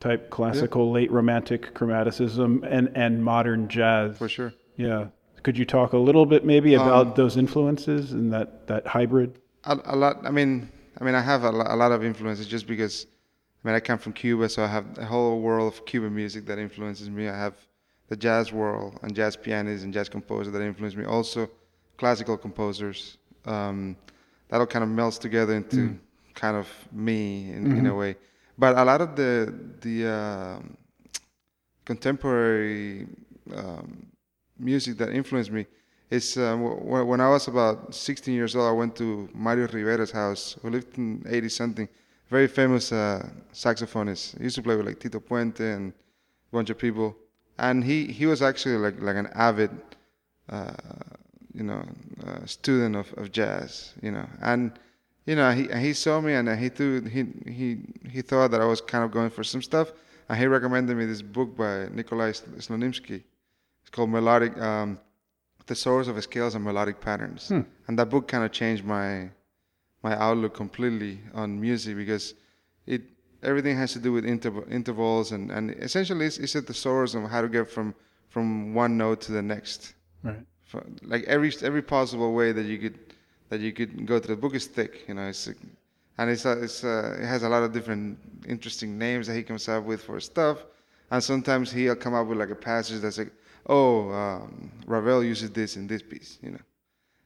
type 0.00 0.30
classical, 0.30 0.90
late 0.90 1.10
romantic 1.10 1.74
chromaticism, 1.74 2.66
and 2.68 2.90
and 2.94 3.24
modern 3.24 3.68
jazz. 3.68 4.18
For 4.18 4.28
sure. 4.28 4.52
Yeah. 4.76 5.06
Could 5.42 5.56
you 5.56 5.64
talk 5.64 5.92
a 5.92 5.98
little 5.98 6.26
bit 6.26 6.44
maybe 6.44 6.74
about 6.74 7.06
Um, 7.06 7.14
those 7.14 7.36
influences 7.36 8.12
and 8.12 8.32
that, 8.32 8.66
that 8.66 8.86
hybrid? 8.86 9.38
a, 9.64 9.78
a 9.84 9.96
lot. 9.96 10.26
I 10.26 10.30
mean, 10.30 10.68
I 11.00 11.04
mean, 11.04 11.14
I 11.14 11.20
have 11.20 11.44
a, 11.44 11.50
a 11.50 11.76
lot 11.76 11.92
of 11.92 12.04
influences 12.04 12.46
just 12.46 12.66
because. 12.66 13.06
I 13.64 13.68
mean, 13.68 13.74
I 13.74 13.80
come 13.80 13.98
from 13.98 14.12
Cuba, 14.12 14.48
so 14.48 14.62
I 14.62 14.68
have 14.68 14.86
a 14.98 15.04
whole 15.04 15.40
world 15.40 15.72
of 15.72 15.84
Cuban 15.86 16.14
music 16.14 16.46
that 16.46 16.58
influences 16.58 17.10
me. 17.10 17.28
I 17.28 17.36
have 17.36 17.54
the 18.08 18.16
jazz 18.16 18.52
world 18.52 18.98
and 19.02 19.12
jazz 19.14 19.34
pianists 19.34 19.82
and 19.82 19.92
jazz 19.92 20.08
composers 20.08 20.52
that 20.52 20.62
influence 20.62 20.94
me. 20.94 21.04
Also, 21.04 21.50
classical 21.96 22.36
composers. 22.36 23.18
Um, 23.44 23.96
that 24.48 24.60
all 24.60 24.66
kind 24.66 24.84
of 24.84 24.88
melts 24.88 25.18
together 25.18 25.54
into 25.54 25.98
kind 26.34 26.56
of 26.56 26.68
me 26.92 27.50
in, 27.50 27.76
in 27.78 27.86
a 27.86 27.94
way. 27.94 28.14
But 28.58 28.76
a 28.78 28.84
lot 28.84 29.00
of 29.00 29.16
the 29.16 29.52
the 29.80 30.06
um 30.06 30.76
contemporary 31.84 33.06
um, 33.54 34.06
music 34.58 34.98
that 34.98 35.10
influenced 35.10 35.50
me 35.52 35.66
is 36.10 36.36
um, 36.36 36.62
w- 36.62 37.04
when 37.04 37.20
I 37.20 37.28
was 37.28 37.48
about 37.48 37.94
16 37.94 38.34
years 38.34 38.54
old. 38.56 38.68
I 38.68 38.72
went 38.72 38.96
to 38.96 39.28
Mario 39.32 39.66
Rivera's 39.68 40.10
house, 40.10 40.56
who 40.62 40.70
lived 40.70 40.98
in 40.98 41.24
80 41.28 41.48
something, 41.48 41.88
very 42.28 42.48
famous 42.48 42.92
uh, 42.92 43.28
saxophonist. 43.52 44.36
He 44.38 44.44
used 44.44 44.56
to 44.56 44.62
play 44.62 44.76
with 44.76 44.86
like 44.86 44.98
Tito 44.98 45.20
Puente 45.20 45.72
and 45.74 45.92
a 45.92 46.56
bunch 46.56 46.70
of 46.70 46.78
people, 46.78 47.16
and 47.58 47.84
he 47.84 48.06
he 48.06 48.26
was 48.26 48.42
actually 48.42 48.76
like 48.76 49.00
like 49.00 49.16
an 49.16 49.28
avid, 49.34 49.70
uh, 50.48 50.72
you 51.54 51.62
know, 51.62 51.84
uh, 52.26 52.44
student 52.46 52.96
of, 52.96 53.12
of 53.16 53.30
jazz, 53.32 53.94
you 54.02 54.10
know, 54.10 54.26
and 54.42 54.72
you 55.26 55.34
know 55.36 55.50
he 55.52 55.64
he 55.86 55.92
saw 55.92 56.20
me 56.20 56.32
and 56.34 56.48
he 56.58 56.68
threw 56.68 57.02
he 57.02 57.26
he 57.58 57.78
he 58.14 58.22
thought 58.22 58.50
that 58.52 58.60
I 58.60 58.64
was 58.64 58.80
kind 58.80 59.04
of 59.04 59.10
going 59.10 59.30
for 59.30 59.44
some 59.44 59.62
stuff, 59.62 59.92
and 60.28 60.38
he 60.38 60.46
recommended 60.46 60.96
me 60.96 61.04
this 61.06 61.22
book 61.22 61.56
by 61.56 61.88
Nikolai 61.92 62.30
Slonimsky. 62.32 63.22
It's 63.82 63.90
called 63.90 64.10
Melodic 64.10 64.56
um, 64.58 64.98
Thesaurus 65.66 66.08
of 66.08 66.22
Scales 66.22 66.54
and 66.54 66.64
Melodic 66.64 67.00
Patterns. 67.00 67.50
And 67.88 67.98
that 67.98 68.08
book 68.10 68.28
kind 68.28 68.44
of 68.44 68.52
changed 68.52 68.84
my 68.84 69.30
my 70.02 70.16
outlook 70.16 70.54
completely 70.54 71.20
on 71.34 71.60
music 71.60 71.96
because 71.96 72.34
it 72.86 73.02
everything 73.42 73.76
has 73.76 73.92
to 73.92 73.98
do 73.98 74.12
with 74.12 74.24
interv- 74.24 74.70
intervals 74.70 75.32
and, 75.32 75.50
and 75.50 75.70
essentially 75.72 76.26
it's, 76.26 76.38
it's 76.38 76.56
at 76.56 76.66
the 76.66 76.74
source 76.74 77.14
of 77.14 77.22
how 77.30 77.40
to 77.42 77.48
get 77.48 77.70
from 77.70 77.94
from 78.28 78.74
one 78.74 78.96
note 78.96 79.20
to 79.22 79.32
the 79.32 79.42
next 79.42 79.94
Right. 80.22 80.44
for, 80.64 80.84
like 81.02 81.24
every 81.24 81.52
every 81.62 81.82
possible 81.82 82.32
way 82.34 82.50
that 82.52 82.64
you 82.66 82.78
could 82.78 83.05
that 83.48 83.60
you 83.60 83.72
could 83.72 84.06
go 84.06 84.18
to 84.18 84.28
the 84.28 84.36
book 84.36 84.54
is 84.54 84.66
thick 84.66 85.04
you 85.08 85.14
know 85.14 85.28
it's 85.28 85.48
and 86.18 86.30
it's 86.30 86.44
it's 86.44 86.84
uh, 86.84 87.16
it 87.20 87.26
has 87.26 87.42
a 87.42 87.48
lot 87.48 87.62
of 87.62 87.72
different 87.72 88.18
interesting 88.48 88.98
names 88.98 89.26
that 89.26 89.34
he 89.34 89.42
comes 89.42 89.68
up 89.68 89.84
with 89.84 90.02
for 90.02 90.18
stuff. 90.20 90.64
And 91.10 91.22
sometimes 91.22 91.70
he'll 91.70 91.94
come 91.94 92.14
up 92.14 92.26
with 92.26 92.38
like 92.38 92.50
a 92.50 92.56
passage 92.56 93.00
that's 93.00 93.18
like 93.18 93.32
oh 93.68 94.10
um, 94.10 94.70
Ravel 94.86 95.22
uses 95.22 95.50
this 95.50 95.76
in 95.76 95.86
this 95.86 96.02
piece 96.02 96.38
you 96.42 96.50
know. 96.50 96.60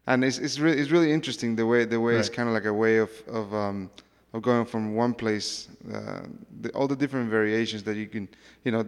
And 0.07 0.25
it's 0.25 0.39
it's 0.39 0.59
really 0.59 0.79
it's 0.79 0.91
really 0.91 1.13
interesting 1.13 1.55
the 1.57 1.67
way 1.67 1.85
the 1.85 2.01
way 2.01 2.17
it's 2.17 2.29
kind 2.29 2.49
of 2.49 2.55
like 2.55 2.65
a 2.65 2.73
way 2.73 2.99
of 2.99 3.11
of 3.29 3.55
um 3.55 3.91
of 4.33 4.43
going 4.43 4.65
from 4.65 4.95
one 4.95 5.15
place 5.15 5.69
uh, 5.93 6.23
the, 6.61 6.71
all 6.71 6.89
the 6.89 6.97
different 6.97 7.31
variations 7.31 7.83
that 7.85 7.97
you 7.97 8.07
can 8.07 8.29
you 8.65 8.73
know 8.73 8.85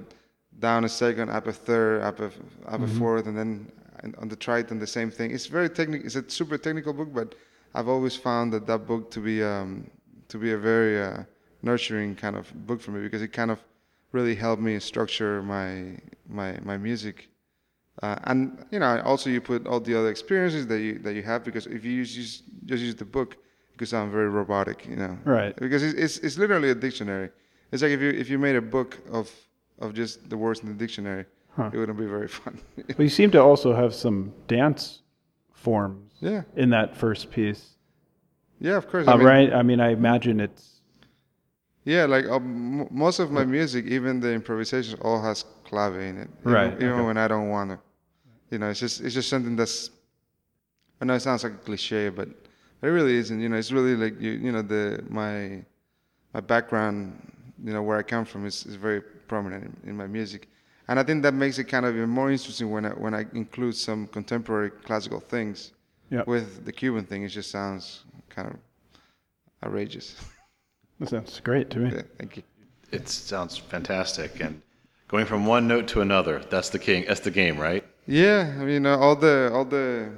down 0.58 0.84
a 0.84 0.88
second 0.88 1.30
up 1.30 1.46
a 1.46 1.52
third 1.52 2.02
up 2.02 2.20
a 2.20 2.30
up 2.66 2.80
a 2.80 2.86
fourth 2.86 3.26
and 3.26 3.38
then 3.38 3.70
and 4.02 4.14
on 4.16 4.28
the 4.28 4.36
tritone 4.36 4.78
the 4.80 4.86
same 4.86 5.10
thing 5.10 5.30
it's 5.30 5.46
very 5.46 5.68
technical 5.68 6.04
it's 6.06 6.16
a 6.16 6.28
super 6.28 6.58
technical 6.58 6.92
book 6.92 7.12
but 7.12 7.34
I've 7.74 7.88
always 7.88 8.16
found 8.16 8.52
that 8.52 8.66
that 8.66 8.86
book 8.86 9.10
to 9.12 9.20
be 9.20 9.42
um 9.42 9.90
to 10.28 10.38
be 10.38 10.52
a 10.52 10.58
very 10.58 11.02
uh, 11.02 11.24
nurturing 11.62 12.14
kind 12.14 12.36
of 12.36 12.44
book 12.66 12.80
for 12.80 12.90
me 12.90 13.00
because 13.02 13.22
it 13.22 13.32
kind 13.32 13.50
of 13.50 13.58
really 14.12 14.34
helped 14.34 14.62
me 14.62 14.78
structure 14.78 15.42
my 15.42 15.96
my 16.28 16.58
my 16.62 16.76
music 16.76 17.28
uh, 18.00 18.16
and 18.24 18.64
you 18.70 18.78
know, 18.78 19.00
also 19.04 19.28
you 19.28 19.40
put 19.40 19.66
all 19.66 19.80
the 19.80 19.94
other 19.94 20.08
experiences 20.08 20.66
that 20.66 20.80
you 20.80 20.98
that 21.00 21.14
you 21.14 21.22
have 21.22 21.44
because 21.44 21.66
if 21.66 21.84
you 21.84 21.92
use, 21.92 22.16
use 22.16 22.42
just 22.64 22.82
use 22.82 22.94
the 22.94 23.04
book, 23.04 23.36
it 23.72 23.78
could 23.78 23.88
sound 23.88 24.10
very 24.10 24.28
robotic, 24.28 24.86
you 24.86 24.96
know. 24.96 25.18
Right. 25.24 25.54
Because 25.56 25.82
it's, 25.82 25.94
it's 25.94 26.18
it's 26.18 26.38
literally 26.38 26.70
a 26.70 26.74
dictionary. 26.74 27.30
It's 27.70 27.82
like 27.82 27.92
if 27.92 28.00
you 28.00 28.10
if 28.10 28.30
you 28.30 28.38
made 28.38 28.56
a 28.56 28.62
book 28.62 28.98
of 29.10 29.30
of 29.78 29.92
just 29.92 30.30
the 30.30 30.36
words 30.36 30.60
in 30.60 30.68
the 30.68 30.74
dictionary, 30.74 31.26
Huh. 31.56 31.70
it 31.72 31.76
wouldn't 31.78 31.98
be 31.98 32.06
very 32.06 32.28
fun. 32.28 32.58
But 32.86 32.98
you 33.00 33.08
seem 33.08 33.30
to 33.32 33.42
also 33.42 33.74
have 33.74 33.94
some 33.94 34.32
dance 34.48 35.02
forms 35.52 36.12
yeah, 36.20 36.42
in 36.56 36.70
that 36.70 36.96
first 36.96 37.30
piece. 37.30 37.76
yeah, 38.60 38.76
of 38.76 38.88
course. 38.88 39.06
I 39.06 39.12
Uh, 39.12 39.16
mean, 39.18 39.26
right? 39.26 39.52
I 39.52 39.62
mean, 39.62 39.80
I 39.80 39.90
imagine 39.90 40.40
it's 40.40 40.80
Yeah, 41.84 42.06
like 42.06 42.26
um, 42.26 42.80
m- 42.82 42.88
most 42.90 43.18
of 43.20 43.30
my 43.30 43.44
music, 43.44 43.86
even 43.86 44.20
the 44.20 44.32
improvisations, 44.32 44.98
all 45.02 45.20
has 45.20 45.44
clave 45.64 45.96
in 45.96 46.16
it. 46.18 46.28
Even- 46.40 46.52
Right, 46.52 46.72
Even 46.74 46.92
okay. 46.92 47.06
when 47.06 47.16
I 47.18 47.28
don't 47.28 47.48
want 47.48 47.70
to, 47.70 47.78
you 48.50 48.58
know, 48.58 48.70
it's 48.70 48.80
just 48.80 49.00
it's 49.00 49.14
just 49.14 49.28
something 49.28 49.56
that's. 49.56 49.90
I 51.00 51.04
know 51.04 51.14
it 51.14 51.20
sounds 51.20 51.42
like 51.44 51.54
a 51.54 51.64
cliche, 51.64 52.08
but 52.08 52.28
it 52.28 52.86
really 52.88 53.16
isn't. 53.16 53.40
You 53.40 53.48
know, 53.48 53.56
it's 53.56 53.72
really 53.72 53.96
like 53.96 54.20
you 54.20 54.32
you 54.32 54.52
know 54.52 54.62
the 54.62 55.02
my 55.10 55.64
my 56.32 56.40
background, 56.40 57.12
you 57.62 57.72
know, 57.74 57.82
where 57.82 57.98
I 57.98 58.02
come 58.02 58.24
from 58.24 58.46
is, 58.46 58.64
is 58.66 58.76
very 58.76 59.02
prominent 59.28 59.64
in, 59.82 59.90
in 59.90 59.96
my 59.96 60.06
music, 60.06 60.48
and 60.92 61.00
I 61.00 61.04
think 61.04 61.22
that 61.22 61.32
makes 61.32 61.58
it 61.58 61.64
kind 61.64 61.86
of 61.86 61.96
even 61.96 62.10
more 62.10 62.30
interesting 62.30 62.70
when 62.70 62.84
I 62.84 62.90
when 62.90 63.14
I 63.14 63.24
include 63.32 63.76
some 63.76 64.06
contemporary 64.08 64.70
classical 64.70 65.20
things 65.20 65.72
yeah. 66.10 66.22
with 66.26 66.66
the 66.66 66.72
Cuban 66.80 67.06
thing. 67.06 67.22
It 67.22 67.28
just 67.28 67.50
sounds 67.50 68.04
kind 68.28 68.48
of 68.50 68.56
outrageous. 69.64 70.16
That 71.00 71.08
sounds 71.08 71.40
great 71.40 71.68
to 71.70 71.78
me. 71.78 71.90
yeah, 71.90 72.02
thank 72.18 72.36
you. 72.36 72.42
It 72.92 73.08
sounds 73.08 73.56
fantastic. 73.56 74.38
And 74.40 74.62
going 75.08 75.26
from 75.26 75.46
one 75.46 75.66
note 75.66 75.88
to 75.88 76.00
another, 76.00 76.42
that's 76.50 76.68
the 76.68 76.78
king. 76.78 77.06
That's 77.08 77.20
the 77.28 77.30
game, 77.30 77.56
right? 77.58 77.84
Yeah, 78.06 78.54
I 78.60 78.64
mean 78.64 78.84
uh, 78.84 78.98
all 78.98 79.16
the 79.16 79.50
all 79.54 79.64
the 79.64 80.12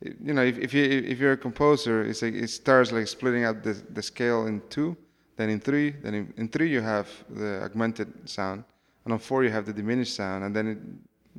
you 0.00 0.34
know 0.34 0.44
if, 0.44 0.58
if 0.58 0.74
you 0.74 0.84
if 0.84 1.18
you're 1.18 1.32
a 1.32 1.42
composer, 1.48 2.02
it's 2.02 2.20
like 2.20 2.34
it 2.34 2.50
starts 2.50 2.92
like 2.92 3.08
splitting 3.08 3.44
up 3.44 3.62
the 3.62 3.72
the 3.96 4.02
scale 4.02 4.46
in 4.46 4.60
two, 4.68 4.98
then 5.36 5.48
in 5.48 5.60
three, 5.60 5.92
then 6.02 6.14
in, 6.14 6.34
in 6.36 6.48
three 6.48 6.68
you 6.68 6.82
have 6.82 7.08
the 7.30 7.64
augmented 7.64 8.08
sound, 8.28 8.64
and 9.04 9.12
on 9.12 9.18
four 9.18 9.44
you 9.44 9.50
have 9.50 9.66
the 9.66 9.72
diminished 9.72 10.14
sound, 10.14 10.44
and 10.44 10.54
then 10.54 10.66
it 10.68 10.78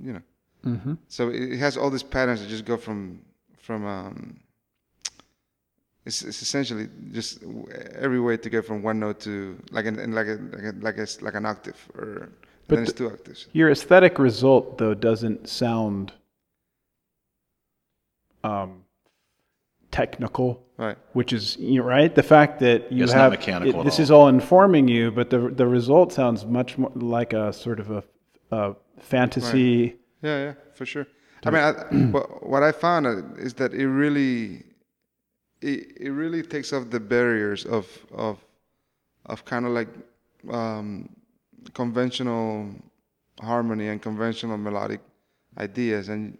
you 0.05 0.13
know 0.13 0.21
Mm-hmm. 0.65 0.93
so 1.09 1.27
it 1.27 1.57
has 1.57 1.75
all 1.75 1.89
these 1.89 2.03
patterns 2.03 2.39
that 2.41 2.47
just 2.47 2.63
go 2.65 2.77
from 2.77 3.21
from 3.57 3.85
um. 3.85 4.39
It's, 6.05 6.21
it's 6.21 6.41
essentially 6.41 6.89
just 7.11 7.39
every 7.95 8.19
way 8.19 8.35
to 8.35 8.49
get 8.49 8.65
from 8.65 8.81
one 8.81 8.99
note 8.99 9.19
to 9.21 9.57
like 9.71 9.85
an 9.85 10.11
like 10.13 10.27
a 10.27 10.39
like 10.51 10.63
a, 10.63 10.75
like, 10.79 10.97
a, 10.97 11.07
like 11.21 11.35
an 11.35 11.45
octave 11.45 11.77
or 11.97 12.29
But 12.67 12.75
then 12.75 12.83
it's 12.83 12.93
two 12.93 13.07
octaves. 13.07 13.47
Your 13.53 13.71
aesthetic 13.71 14.19
result, 14.19 14.77
though, 14.77 14.93
doesn't 14.93 15.47
sound 15.49 16.13
um, 18.43 18.82
technical. 19.93 20.59
Right. 20.75 20.97
which 21.13 21.31
is 21.31 21.55
you 21.57 21.79
know, 21.79 21.85
right. 21.87 22.13
The 22.13 22.23
fact 22.23 22.59
that 22.59 22.91
you 22.91 23.03
It's 23.03 23.13
not 23.13 23.21
have 23.21 23.31
mechanical 23.31 23.81
at 23.81 23.85
this 23.85 23.99
all. 23.99 24.03
is 24.03 24.11
all 24.11 24.27
informing 24.27 24.87
you, 24.87 25.11
but 25.11 25.29
the 25.29 25.39
the 25.61 25.67
result 25.67 26.11
sounds 26.11 26.45
much 26.45 26.77
more 26.79 26.91
like 26.95 27.31
a 27.31 27.53
sort 27.53 27.79
of 27.79 27.91
a, 27.91 28.03
a 28.51 28.75
fantasy. 28.99 29.95
Yeah, 30.23 30.37
yeah, 30.45 30.53
for 30.73 30.85
sure. 30.85 31.05
I 31.45 31.49
mean, 31.51 31.63
I, 31.63 31.71
what, 32.15 32.25
what 32.53 32.63
I 32.63 32.71
found 32.71 33.05
uh, 33.05 33.21
is 33.37 33.53
that 33.55 33.73
it 33.73 33.87
really, 33.87 34.63
it, 35.61 35.79
it 36.05 36.11
really 36.11 36.41
takes 36.41 36.73
off 36.73 36.89
the 36.89 36.99
barriers 36.99 37.65
of 37.65 37.85
of 38.11 38.39
of 39.27 39.45
kind 39.45 39.65
of 39.67 39.71
like 39.73 39.89
um, 40.51 41.07
conventional 41.73 42.69
harmony 43.39 43.87
and 43.89 44.01
conventional 44.01 44.57
melodic 44.57 45.01
ideas, 45.57 46.09
and 46.09 46.37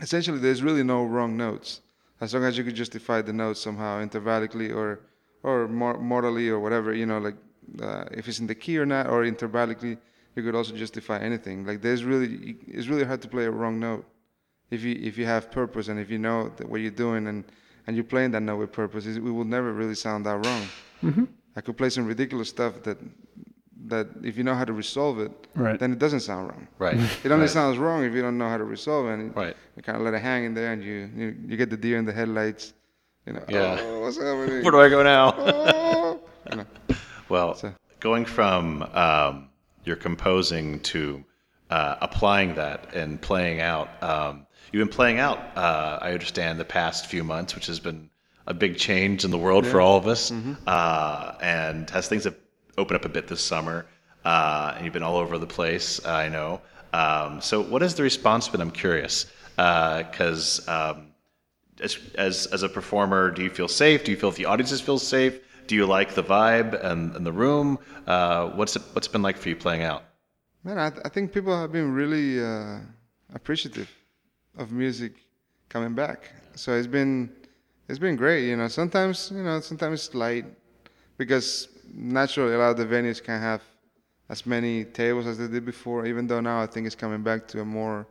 essentially, 0.00 0.38
there's 0.38 0.62
really 0.62 0.82
no 0.82 1.04
wrong 1.04 1.36
notes 1.36 1.82
as 2.20 2.34
long 2.34 2.44
as 2.44 2.56
you 2.58 2.64
could 2.64 2.74
justify 2.74 3.22
the 3.22 3.32
note 3.32 3.56
somehow 3.56 4.02
intervallically 4.04 4.74
or 4.74 5.00
or 5.42 5.68
mor- 5.68 5.98
morally 5.98 6.48
or 6.48 6.60
whatever. 6.60 6.92
You 6.94 7.06
know, 7.06 7.18
like 7.18 7.36
uh, 7.82 8.04
if 8.10 8.28
it's 8.28 8.40
in 8.40 8.46
the 8.46 8.54
key 8.54 8.78
or 8.78 8.86
not, 8.86 9.08
or 9.08 9.24
intervallically. 9.24 9.98
You 10.36 10.44
could 10.44 10.54
also 10.54 10.76
justify 10.76 11.18
anything. 11.18 11.66
Like 11.66 11.82
there's 11.82 12.04
really, 12.04 12.56
it's 12.68 12.86
really 12.86 13.02
hard 13.02 13.20
to 13.22 13.28
play 13.28 13.46
a 13.46 13.50
wrong 13.50 13.80
note 13.80 14.04
if 14.70 14.82
you 14.82 14.96
if 15.02 15.18
you 15.18 15.26
have 15.26 15.50
purpose 15.50 15.88
and 15.88 15.98
if 15.98 16.10
you 16.10 16.18
know 16.18 16.50
that 16.56 16.68
what 16.68 16.80
you're 16.80 16.90
doing 16.90 17.26
and 17.26 17.44
and 17.86 17.96
you're 17.96 18.04
playing 18.04 18.30
that 18.30 18.42
note 18.42 18.58
with 18.58 18.72
purpose, 18.72 19.06
it 19.06 19.20
will 19.20 19.44
never 19.44 19.72
really 19.72 19.94
sound 19.94 20.26
that 20.26 20.46
wrong. 20.46 20.62
Mm-hmm. 21.02 21.24
I 21.56 21.60
could 21.60 21.76
play 21.76 21.90
some 21.90 22.06
ridiculous 22.06 22.48
stuff 22.48 22.82
that 22.84 22.98
that 23.86 24.08
if 24.22 24.36
you 24.36 24.44
know 24.44 24.54
how 24.54 24.64
to 24.64 24.72
resolve 24.72 25.18
it, 25.20 25.32
Right. 25.54 25.78
then 25.78 25.92
it 25.92 25.98
doesn't 25.98 26.20
sound 26.20 26.48
wrong. 26.48 26.68
Right. 26.78 26.96
It 27.24 27.30
only 27.32 27.42
right. 27.44 27.50
sounds 27.50 27.78
wrong 27.78 28.04
if 28.04 28.12
you 28.14 28.22
don't 28.22 28.36
know 28.38 28.48
how 28.48 28.58
to 28.58 28.64
resolve 28.64 29.06
it. 29.06 29.14
And 29.14 29.34
Right. 29.36 29.56
You 29.76 29.82
kind 29.82 29.96
of 29.96 30.02
let 30.04 30.14
it 30.14 30.20
hang 30.22 30.44
in 30.44 30.54
there, 30.54 30.72
and 30.72 30.82
you 30.82 31.08
you, 31.16 31.36
you 31.48 31.56
get 31.56 31.70
the 31.70 31.76
deer 31.76 31.98
in 31.98 32.04
the 32.04 32.12
headlights. 32.12 32.74
You 33.26 33.34
know, 33.34 33.44
Yeah. 33.48 33.78
oh, 33.80 34.00
what's 34.00 34.16
happening? 34.18 34.62
Where 34.64 34.72
do 34.72 34.80
I 34.80 34.88
go 34.88 35.02
now? 35.02 35.34
oh. 35.38 36.20
You 36.50 36.56
know, 36.58 36.66
Well, 37.28 37.54
So- 37.54 37.74
going 38.00 38.24
from 38.24 38.82
um, 38.94 39.48
your 39.84 39.96
composing 39.96 40.80
to 40.80 41.22
uh, 41.70 41.96
applying 42.00 42.54
that 42.56 42.94
and 42.94 43.20
playing 43.20 43.60
out, 43.60 43.88
um, 44.02 44.46
you've 44.72 44.80
been 44.86 44.92
playing 44.94 45.18
out, 45.20 45.38
uh, 45.56 45.98
I 46.02 46.12
understand, 46.12 46.58
the 46.58 46.64
past 46.64 47.06
few 47.06 47.22
months, 47.22 47.54
which 47.54 47.66
has 47.66 47.78
been 47.78 48.10
a 48.46 48.54
big 48.54 48.76
change 48.78 49.24
in 49.24 49.30
the 49.30 49.38
world 49.38 49.64
for 49.66 49.80
all 49.80 49.96
of 49.96 50.06
us. 50.08 50.32
Uh, 50.66 51.34
and 51.40 51.88
as 51.92 52.08
things 52.08 52.24
have 52.24 52.34
opened 52.78 52.96
up 52.96 53.04
a 53.04 53.08
bit 53.08 53.28
this 53.28 53.42
summer, 53.42 53.86
uh, 54.24 54.74
and 54.76 54.84
you've 54.84 54.94
been 54.94 55.02
all 55.02 55.16
over 55.16 55.38
the 55.38 55.46
place, 55.46 56.04
I 56.04 56.28
know. 56.28 56.60
Um, 56.92 57.40
so, 57.40 57.62
what 57.62 57.82
has 57.82 57.94
the 57.94 58.02
response 58.02 58.48
been? 58.48 58.60
I'm 58.60 58.70
curious. 58.70 59.26
Because 59.56 60.66
um, 60.68 61.08
as, 61.82 61.98
as 62.16 62.46
as 62.46 62.62
a 62.62 62.68
performer, 62.68 63.30
do 63.30 63.42
you 63.42 63.50
feel 63.50 63.68
safe? 63.68 64.04
Do 64.04 64.10
you 64.10 64.16
feel 64.16 64.30
the 64.30 64.46
audiences 64.46 64.80
feel 64.80 64.98
safe? 64.98 65.38
Do 65.66 65.74
you 65.74 65.86
like 65.86 66.14
the 66.14 66.24
vibe 66.24 66.82
and, 66.84 67.14
and 67.14 67.26
the 67.26 67.32
room? 67.32 67.78
Uh, 68.06 68.48
what's 68.50 68.76
it 68.76 68.82
what's 68.92 69.06
it 69.06 69.12
been 69.12 69.22
like 69.22 69.36
for 69.36 69.50
you 69.50 69.56
playing 69.56 69.82
out? 69.82 70.04
man, 70.64 70.78
I, 70.78 70.92
I 71.04 71.08
think 71.08 71.32
people 71.32 71.56
have 71.58 71.72
been 71.72 71.92
really 71.92 72.42
uh, 72.42 72.80
appreciative 73.34 73.90
of 74.56 74.72
music 74.72 75.12
coming 75.68 75.94
back. 75.94 76.30
So 76.54 76.74
it's 76.74 76.86
been 76.86 77.30
it's 77.88 77.98
been 77.98 78.16
great. 78.16 78.48
You 78.48 78.56
know, 78.56 78.68
sometimes 78.68 79.32
you 79.34 79.42
know 79.42 79.60
sometimes 79.60 80.06
it's 80.06 80.14
light 80.14 80.46
because 81.16 81.68
naturally 81.92 82.54
a 82.54 82.58
lot 82.58 82.70
of 82.70 82.76
the 82.76 82.86
venues 82.86 83.22
can't 83.22 83.42
have 83.42 83.62
as 84.28 84.46
many 84.46 84.84
tables 84.84 85.26
as 85.26 85.38
they 85.38 85.48
did 85.48 85.64
before. 85.64 86.06
Even 86.06 86.26
though 86.26 86.40
now 86.40 86.60
I 86.62 86.66
think 86.66 86.86
it's 86.86 86.94
coming 86.94 87.22
back 87.22 87.46
to 87.48 87.60
a 87.60 87.64
more 87.64 88.06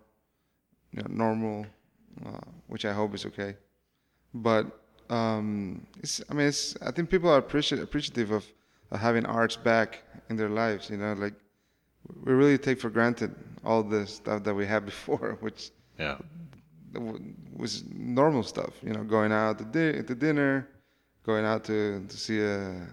you 0.92 1.02
know, 1.02 1.08
normal, 1.10 1.66
uh, 2.26 2.40
which 2.68 2.86
I 2.86 2.94
hope 2.94 3.14
is 3.16 3.26
okay. 3.26 3.56
But 4.34 4.66
um, 5.10 5.86
it's 6.00 6.22
I 6.30 6.34
mean 6.34 6.48
it's 6.48 6.76
I 6.82 6.92
think 6.92 7.10
people 7.10 7.30
are 7.30 7.42
appreci- 7.42 7.82
appreciative 7.82 8.32
of, 8.32 8.46
of 8.92 9.00
having 9.00 9.26
arts 9.26 9.56
back 9.56 10.04
in 10.30 10.36
their 10.36 10.50
lives. 10.50 10.90
You 10.90 10.98
know, 10.98 11.14
like 11.14 11.34
we 12.24 12.34
really 12.34 12.58
take 12.58 12.80
for 12.80 12.90
granted 12.90 13.34
all 13.64 13.84
the 13.84 14.06
stuff 14.08 14.44
that 14.44 14.54
we 14.54 14.66
had 14.66 14.86
before, 14.86 15.38
which 15.42 15.72
Yeah, 15.98 16.18
was 17.56 17.84
normal 17.94 18.44
stuff. 18.44 18.74
You 18.84 18.94
know, 18.94 19.04
going 19.04 19.32
out 19.32 19.58
to, 19.60 19.66
di- 19.66 20.02
to 20.04 20.16
dinner, 20.16 20.68
going 21.24 21.46
out 21.46 21.64
to, 21.66 22.06
to 22.08 22.18
see 22.18 22.42
a, 22.42 22.88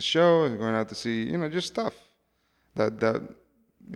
a 0.00 0.02
show, 0.14 0.48
going 0.64 0.74
out 0.80 0.88
to 0.92 0.96
see 1.04 1.16
you 1.32 1.38
know 1.40 1.48
just 1.58 1.68
stuff 1.76 1.94
that 2.78 2.92
that 3.04 3.20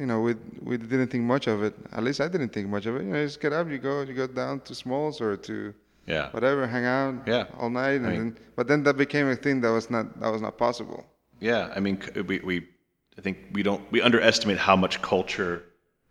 you 0.00 0.06
know 0.10 0.18
we 0.26 0.32
we 0.68 0.74
didn't 0.92 1.08
think 1.12 1.24
much 1.34 1.46
of 1.54 1.62
it. 1.66 1.74
At 1.96 2.02
least 2.06 2.20
I 2.26 2.28
didn't 2.34 2.50
think 2.54 2.66
much 2.76 2.86
of 2.88 2.92
it. 2.96 3.02
You 3.04 3.10
know, 3.12 3.20
you 3.22 3.26
just 3.32 3.40
get 3.44 3.52
up, 3.58 3.64
you 3.74 3.78
go, 3.88 3.92
you 4.08 4.14
go 4.24 4.28
down 4.42 4.60
to 4.66 4.72
Smalls 4.74 5.20
or 5.20 5.36
to 5.48 5.54
yeah, 6.14 6.26
whatever, 6.36 6.66
hang 6.66 6.84
out 6.84 7.14
Yeah. 7.26 7.44
all 7.58 7.70
night, 7.70 7.98
and 8.00 8.06
I 8.06 8.10
mean- 8.10 8.34
then, 8.34 8.38
but 8.56 8.64
then 8.70 8.82
that 8.86 8.96
became 9.04 9.26
a 9.36 9.36
thing 9.44 9.56
that 9.62 9.70
was 9.78 9.86
not 9.94 10.04
that 10.20 10.30
was 10.36 10.42
not 10.46 10.54
possible. 10.66 11.00
yeah. 11.50 11.62
I 11.76 11.80
mean, 11.84 11.96
we 12.30 12.36
we 12.50 12.56
I 13.18 13.20
think 13.24 13.36
we 13.56 13.62
don't 13.68 13.82
we 13.94 13.98
underestimate 14.08 14.58
how 14.68 14.76
much 14.84 14.94
culture 15.14 15.54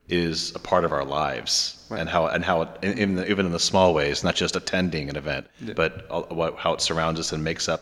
is 0.10 0.53
a 0.60 0.60
part 0.69 0.84
of 0.88 0.91
our 0.97 1.06
lives 1.06 1.53
and 1.99 2.10
how 2.10 2.21
and 2.36 2.43
how 2.49 2.58
it, 2.63 2.69
in, 2.88 2.93
in 3.03 3.10
the, 3.17 3.23
even 3.32 3.45
in 3.45 3.51
the 3.60 3.65
small 3.71 3.89
ways, 3.99 4.23
not 4.27 4.36
just 4.43 4.56
attending 4.62 5.06
an 5.12 5.15
event, 5.23 5.45
but 5.82 5.91
all, 6.13 6.23
what, 6.39 6.51
how 6.63 6.71
it 6.75 6.82
surrounds 6.82 7.19
us 7.23 7.32
and 7.34 7.41
makes 7.51 7.65
up 7.73 7.82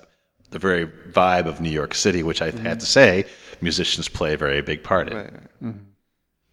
the 0.52 0.60
very 0.60 0.86
vibe 0.86 1.48
of 1.48 1.60
New 1.60 1.70
York 1.70 1.96
City, 1.96 2.24
which 2.24 2.42
I 2.42 2.52
had 2.52 2.80
to 2.80 2.86
say, 2.86 3.26
musicians 3.62 4.08
play 4.08 4.34
a 4.34 4.38
very 4.38 4.62
big 4.62 4.84
part 4.84 5.10
in. 5.10 5.18
Right. 5.18 5.76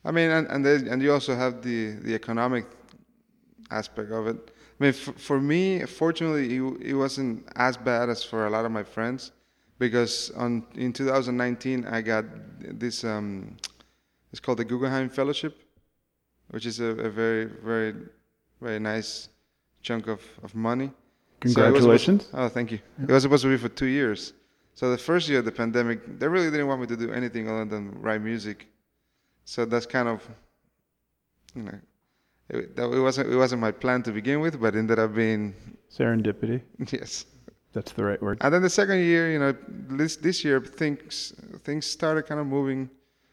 I 0.04 0.10
mean, 0.10 0.30
and 0.30 0.46
and, 0.48 0.64
there's, 0.64 0.82
and 0.82 1.02
you 1.02 1.12
also 1.12 1.34
have 1.34 1.62
the 1.62 1.90
the 2.06 2.14
economic 2.14 2.64
aspect 3.70 4.10
of 4.12 4.26
it. 4.28 4.36
I 4.80 4.84
mean, 4.84 4.92
for, 4.92 5.12
for 5.12 5.40
me, 5.40 5.84
fortunately, 5.84 6.56
it, 6.56 6.90
it 6.90 6.94
wasn't 6.94 7.46
as 7.56 7.76
bad 7.76 8.08
as 8.08 8.22
for 8.22 8.46
a 8.46 8.50
lot 8.50 8.64
of 8.64 8.70
my 8.70 8.84
friends, 8.84 9.32
because 9.78 10.30
on 10.36 10.64
in 10.74 10.92
2019 10.92 11.84
I 11.86 12.00
got 12.00 12.24
this. 12.60 13.04
Um, 13.04 13.56
it's 14.30 14.40
called 14.40 14.58
the 14.58 14.64
Guggenheim 14.64 15.08
Fellowship, 15.08 15.56
which 16.50 16.66
is 16.66 16.80
a, 16.80 16.90
a 17.08 17.10
very 17.10 17.46
very 17.46 17.94
very 18.60 18.78
nice 18.78 19.28
chunk 19.82 20.06
of, 20.06 20.20
of 20.42 20.54
money. 20.54 20.90
So 21.42 21.48
was 21.48 21.54
Congratulations. 21.54 22.28
oh, 22.34 22.48
thank 22.48 22.72
you. 22.72 22.80
It 23.02 23.10
was 23.10 23.22
supposed 23.22 23.42
to 23.42 23.48
be 23.48 23.56
for 23.56 23.68
two 23.68 23.86
years. 23.86 24.32
So 24.74 24.90
the 24.90 24.98
first 24.98 25.28
year 25.28 25.38
of 25.38 25.44
the 25.44 25.52
pandemic, 25.52 26.18
they 26.18 26.26
really 26.28 26.50
didn't 26.50 26.66
want 26.66 26.80
me 26.80 26.86
to 26.88 26.96
do 26.96 27.12
anything 27.12 27.48
other 27.48 27.64
than 27.64 28.00
write 28.00 28.22
music. 28.22 28.66
So 29.44 29.64
that's 29.64 29.86
kind 29.86 30.08
of, 30.08 30.28
you 31.54 31.62
know, 31.62 31.78
it, 32.48 32.76
that, 32.76 32.90
it 32.90 33.00
wasn't 33.00 33.32
it 33.32 33.36
wasn't 33.36 33.60
my 33.60 33.70
plan 33.70 34.02
to 34.04 34.12
begin 34.12 34.40
with, 34.40 34.60
but 34.60 34.74
ended 34.74 34.98
up 34.98 35.14
being 35.14 35.54
Serendipity. 35.90 36.62
yes. 36.92 37.26
That's 37.72 37.92
the 37.92 38.02
right 38.02 38.20
word. 38.20 38.38
And 38.40 38.52
then 38.52 38.62
the 38.62 38.70
second 38.70 39.00
year, 39.00 39.30
you 39.30 39.38
know, 39.38 39.54
this 39.68 40.16
this 40.16 40.44
year 40.44 40.60
things 40.60 41.34
things 41.62 41.86
started 41.86 42.22
kind 42.26 42.40
of 42.40 42.46
moving, 42.46 42.90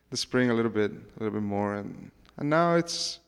the 0.10 0.18
spring 0.18 0.50
a 0.52 0.54
little 0.54 0.72
bit, 0.72 0.92
a 0.92 1.24
little 1.24 1.34
bit 1.40 1.44
more, 1.44 1.76
and 1.76 2.12
and 2.38 2.50
now 2.50 2.76
it's 2.76 3.20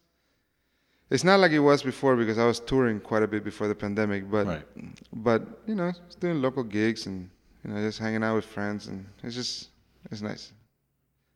it's 1.10 1.24
not 1.24 1.40
like 1.40 1.52
it 1.52 1.60
was 1.60 1.84
before 1.84 2.16
because 2.16 2.38
I 2.38 2.46
was 2.46 2.60
touring 2.60 3.00
quite 3.00 3.24
a 3.24 3.28
bit 3.28 3.44
before 3.44 3.68
the 3.68 3.76
pandemic, 3.76 4.30
but 4.30 4.46
Right. 4.48 4.66
but 5.14 5.62
you 5.68 5.76
know, 5.76 5.92
just 5.92 6.20
doing 6.20 6.42
local 6.42 6.64
gigs 6.64 7.06
and 7.06 7.30
you 7.64 7.72
know 7.72 7.80
just 7.82 8.00
hanging 8.00 8.24
out 8.24 8.36
with 8.36 8.46
friends, 8.46 8.88
and 8.88 9.06
it's 9.24 9.36
just 9.36 9.70
it's 10.12 10.22
nice. 10.22 10.52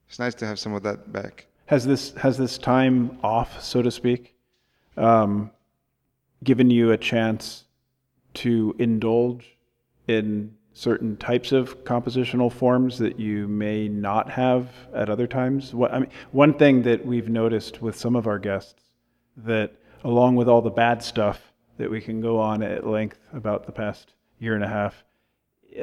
It's 0.10 0.19
nice 0.19 0.36
to 0.36 0.45
have 0.45 0.60
some 0.60 0.73
of 0.73 0.84
that 0.84 1.12
back. 1.13 1.45
Has 1.67 1.86
this 1.86 2.13
has 2.15 2.38
this 2.38 2.57
time 2.57 3.17
off, 3.23 3.62
so 3.62 3.81
to 3.81 3.89
speak, 3.91 4.36
um, 4.97 5.51
given 6.43 6.69
you 6.69 6.91
a 6.91 6.97
chance 6.97 7.65
to 8.34 8.75
indulge 8.79 9.57
in 10.07 10.53
certain 10.73 11.15
types 11.17 11.51
of 11.51 11.84
compositional 11.84 12.51
forms 12.51 12.97
that 12.97 13.19
you 13.19 13.47
may 13.47 13.88
not 13.88 14.29
have 14.29 14.69
at 14.93 15.10
other 15.10 15.27
times? 15.27 15.73
What 15.73 15.93
I 15.93 15.99
mean, 15.99 16.10
one 16.31 16.53
thing 16.55 16.81
that 16.84 17.05
we've 17.05 17.29
noticed 17.29 17.81
with 17.81 17.95
some 17.97 18.15
of 18.17 18.27
our 18.27 18.39
guests 18.39 18.84
that, 19.38 19.74
along 20.04 20.36
with 20.36 20.48
all 20.48 20.62
the 20.62 20.70
bad 20.70 21.04
stuff 21.04 21.52
that 21.78 21.89
we 21.89 22.02
can 22.02 22.22
go 22.22 22.39
on 22.39 22.62
at 22.63 22.86
length 22.86 23.20
about 23.34 23.65
the 23.65 23.72
past 23.72 24.13
year 24.39 24.56
and 24.56 24.63
a 24.63 24.67
half, 24.67 25.04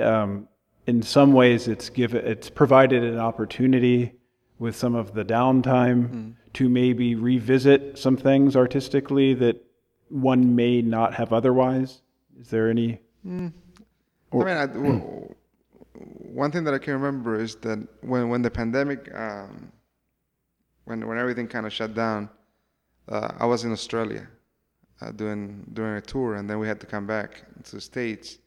um, 0.00 0.48
in 0.86 1.02
some 1.02 1.32
ways 1.32 1.68
it's 1.68 1.88
given 1.90 2.24
it's 2.26 2.48
provided 2.50 3.04
an 3.04 3.18
opportunity 3.18 4.12
with 4.58 4.74
some 4.74 4.94
of 4.94 5.14
the 5.14 5.24
downtime 5.24 6.34
to 6.54 6.68
maybe 6.68 7.14
revisit 7.14 7.98
some 7.98 8.16
things 8.16 8.56
artistically 8.56 9.34
that 9.34 9.64
one 10.08 10.56
may 10.56 10.82
not 10.82 11.14
have 11.14 11.32
otherwise. 11.32 12.02
Is 12.40 12.48
there 12.48 12.70
any? 12.70 13.00
I 14.32 14.44
mean, 14.44 14.56
I, 14.56 14.66
one 15.94 16.50
thing 16.50 16.64
that 16.64 16.74
I 16.74 16.78
can 16.78 16.94
remember 16.94 17.40
is 17.40 17.56
that 17.56 17.86
when 18.02 18.28
when 18.28 18.42
the 18.42 18.50
pandemic, 18.50 19.12
um, 19.14 19.72
when 20.84 21.06
when 21.06 21.18
everything 21.18 21.48
kind 21.48 21.66
of 21.66 21.72
shut 21.72 21.94
down, 21.94 22.30
uh, 23.08 23.32
I 23.38 23.46
was 23.46 23.64
in 23.64 23.72
Australia, 23.72 24.28
uh, 25.00 25.10
doing 25.12 25.64
doing 25.72 25.94
a 25.94 26.00
tour, 26.00 26.36
and 26.36 26.48
then 26.48 26.58
we 26.58 26.68
had 26.68 26.80
to 26.80 26.86
come 26.86 27.06
back 27.06 27.42
to 27.64 27.76
the 27.76 27.80
states. 27.80 28.38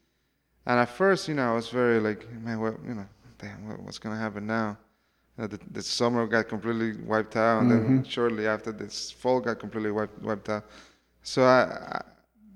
And 0.65 0.79
at 0.79 0.89
first, 0.89 1.27
you 1.27 1.33
know, 1.33 1.51
I 1.51 1.55
was 1.55 1.69
very 1.69 1.99
like, 1.99 2.29
man, 2.31 2.59
what, 2.59 2.75
you 2.87 2.93
know, 2.93 3.07
damn, 3.39 3.67
what, 3.67 3.81
what's 3.81 3.99
gonna 3.99 4.17
happen 4.17 4.45
now? 4.45 4.77
You 5.37 5.41
know, 5.41 5.47
the, 5.47 5.59
the 5.71 5.81
summer 5.81 6.27
got 6.27 6.47
completely 6.47 7.01
wiped 7.03 7.35
out, 7.35 7.61
and 7.61 7.71
then 7.71 8.03
shortly 8.03 8.47
after, 8.47 8.71
this 8.71 9.11
fall 9.11 9.39
got 9.39 9.59
completely 9.59 9.91
wiped 9.91 10.21
wiped 10.21 10.49
out. 10.49 10.65
So 11.23 11.43
I, 11.43 11.63
I 11.97 12.01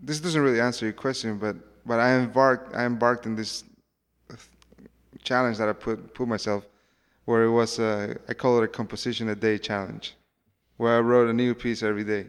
this 0.04 0.20
doesn't 0.20 0.42
really 0.42 0.62
answer 0.62 0.86
your 0.86 0.94
question, 0.94 1.38
but 1.40 1.56
but 1.86 2.00
I 2.00 2.16
embarked 2.16 2.76
I 2.76 2.86
embarked 2.86 3.26
in 3.26 3.36
this 3.36 3.64
challenge 5.24 5.58
that 5.58 5.68
I 5.70 5.74
put 5.74 6.14
put 6.14 6.28
myself, 6.28 6.68
where 7.26 7.44
it 7.44 7.52
was 7.52 7.80
a, 7.80 8.16
I 8.30 8.34
call 8.34 8.60
it 8.60 8.64
a 8.64 8.68
composition 8.68 9.30
a 9.30 9.36
day 9.36 9.58
challenge, 9.58 10.16
where 10.78 10.96
I 10.98 11.00
wrote 11.00 11.30
a 11.30 11.34
new 11.34 11.54
piece 11.54 11.84
every 11.84 12.04
day, 12.04 12.28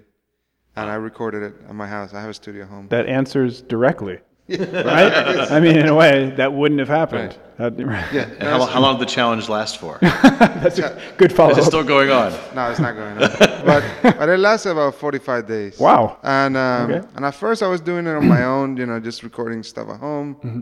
and 0.77 0.91
I 0.91 0.95
recorded 0.95 1.43
it 1.43 1.55
at 1.69 1.75
my 1.75 1.87
house. 1.87 2.15
I 2.15 2.21
have 2.21 2.31
a 2.31 2.35
studio 2.35 2.63
at 2.65 2.69
home. 2.69 2.89
That 2.89 3.07
answers 3.07 3.63
directly. 3.63 4.19
right? 4.49 5.51
I 5.51 5.59
mean, 5.59 5.77
in 5.77 5.89
a 5.89 5.95
way, 5.95 6.31
that 6.37 6.53
wouldn't 6.53 6.79
have 6.79 6.89
happened. 6.89 7.37
That- 7.59 7.77
Yeah, 8.13 8.23
And 8.39 8.43
how, 8.45 8.65
how 8.67 8.81
long 8.81 8.97
did 8.99 9.09
the 9.09 9.11
challenge 9.13 9.49
last 9.49 9.79
for? 9.79 9.99
That's 10.03 10.79
a 10.79 11.01
good 11.17 11.33
follow 11.33 11.51
Is 11.51 11.59
it 11.59 11.65
still 11.65 11.83
going 11.83 12.11
on? 12.11 12.31
no, 12.55 12.71
it's 12.71 12.79
not 12.79 12.95
going 12.95 13.13
on. 13.15 13.29
but 13.67 13.83
but 14.19 14.29
it 14.29 14.39
lasted 14.39 14.71
about 14.71 14.95
45 14.95 15.49
days. 15.49 15.81
Wow. 15.81 16.19
And 16.23 16.57
um, 16.57 16.91
Okay. 16.93 17.09
and 17.17 17.25
at 17.25 17.35
first 17.35 17.63
I 17.65 17.67
was 17.67 17.81
doing 17.81 18.07
it 18.07 18.15
on 18.15 18.29
my 18.29 18.45
own, 18.45 18.77
you 18.77 18.87
know, 18.87 19.01
just 19.01 19.25
recording 19.25 19.65
stuff 19.65 19.89
at 19.89 19.99
home. 19.99 20.37
Mm-hmm. 20.37 20.61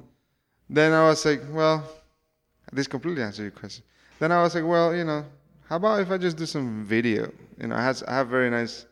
Then 0.70 0.92
I 0.92 1.02
was 1.08 1.22
like, 1.26 1.42
well, 1.52 1.84
this 2.72 2.86
completely 2.86 3.22
answers 3.22 3.40
your 3.42 3.50
question. 3.50 3.84
Then 4.18 4.32
I 4.32 4.40
was 4.42 4.54
like, 4.54 4.64
well, 4.64 4.94
you 4.96 5.04
know, 5.04 5.26
how 5.68 5.76
about 5.76 6.00
if 6.00 6.10
I 6.10 6.16
just 6.16 6.38
do 6.38 6.46
some 6.46 6.86
video? 6.86 7.30
You 7.60 7.68
know, 7.68 7.76
I 7.76 7.82
have 7.82 8.02
I 8.08 8.14
have 8.14 8.28
very 8.28 8.50
nice 8.50 8.86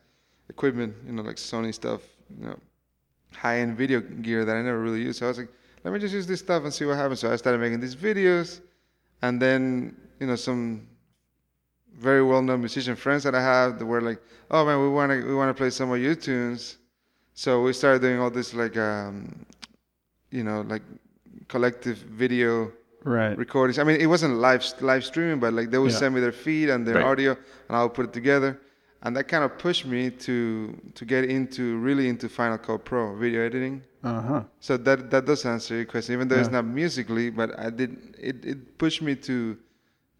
equipment, 0.49 0.95
you 1.05 1.13
know, 1.13 1.21
like 1.21 1.35
Sony 1.35 1.73
stuff, 1.73 2.01
you 2.39 2.47
know, 2.47 2.59
high 3.35 3.59
end 3.59 3.77
video 3.77 3.99
gear 3.99 4.45
that 4.45 4.55
I 4.55 4.61
never 4.61 4.79
really 4.79 5.01
use. 5.01 5.17
So 5.17 5.25
I 5.25 5.29
was 5.29 5.37
like, 5.37 5.49
let 5.83 5.93
me 5.93 5.99
just 5.99 6.13
use 6.13 6.27
this 6.27 6.39
stuff 6.39 6.63
and 6.63 6.73
see 6.73 6.85
what 6.85 6.95
happens. 6.95 7.19
So 7.19 7.31
I 7.31 7.35
started 7.35 7.59
making 7.59 7.79
these 7.79 7.95
videos, 7.95 8.61
and 9.21 9.41
then 9.41 9.95
you 10.19 10.27
know 10.27 10.35
some 10.35 10.87
very 11.97 12.23
well 12.23 12.41
known 12.41 12.59
musician 12.59 12.95
friends 12.95 13.23
that 13.23 13.35
I 13.35 13.41
have 13.41 13.79
that 13.79 13.85
were 13.85 14.01
like, 14.01 14.21
oh 14.51 14.65
man, 14.65 14.81
we 14.81 14.89
want 14.89 15.11
to 15.11 15.27
we 15.27 15.35
want 15.35 15.49
to 15.49 15.53
play 15.53 15.69
some 15.69 15.91
of 15.91 15.99
your 16.01 16.15
tunes. 16.15 16.77
So 17.33 17.61
we 17.63 17.73
started 17.73 18.01
doing 18.01 18.19
all 18.19 18.29
this 18.29 18.53
like 18.53 18.77
um, 18.77 19.45
you 20.31 20.43
know 20.43 20.61
like 20.61 20.83
collective 21.47 21.97
video 21.97 22.71
Right. 23.03 23.37
recordings. 23.37 23.79
I 23.79 23.83
mean, 23.83 23.99
it 23.99 24.07
wasn't 24.07 24.35
live 24.37 24.63
live 24.81 25.03
streaming, 25.03 25.39
but 25.39 25.53
like 25.53 25.69
they 25.71 25.77
would 25.77 25.91
Yeah. 25.91 25.97
send 25.97 26.15
me 26.15 26.21
their 26.21 26.31
feed 26.31 26.69
and 26.69 26.85
their 26.87 26.97
Right. 26.97 27.05
audio, 27.05 27.31
and 27.67 27.77
I 27.77 27.83
would 27.83 27.93
put 27.93 28.05
it 28.05 28.13
together, 28.13 28.59
and 29.01 29.15
that 29.15 29.25
kind 29.27 29.43
of 29.43 29.57
pushed 29.57 29.85
me 29.85 30.09
to 30.27 30.73
to 30.95 31.05
get 31.05 31.25
into 31.25 31.77
really 31.79 32.07
into 32.07 32.29
Final 32.29 32.57
Cut 32.57 32.85
Pro 32.85 33.15
video 33.15 33.41
editing. 33.41 33.83
Uh 34.03 34.21
huh. 34.21 34.43
So 34.59 34.77
that 34.77 35.09
that 35.11 35.25
does 35.25 35.45
answer 35.45 35.75
your 35.75 35.85
question, 35.85 36.13
even 36.13 36.27
though 36.27 36.39
it's 36.39 36.49
not 36.51 36.65
musically, 36.65 37.29
but 37.29 37.57
I 37.59 37.69
did 37.69 38.15
it 38.19 38.45
it 38.45 38.77
pushed 38.77 39.01
me 39.01 39.15
to 39.27 39.57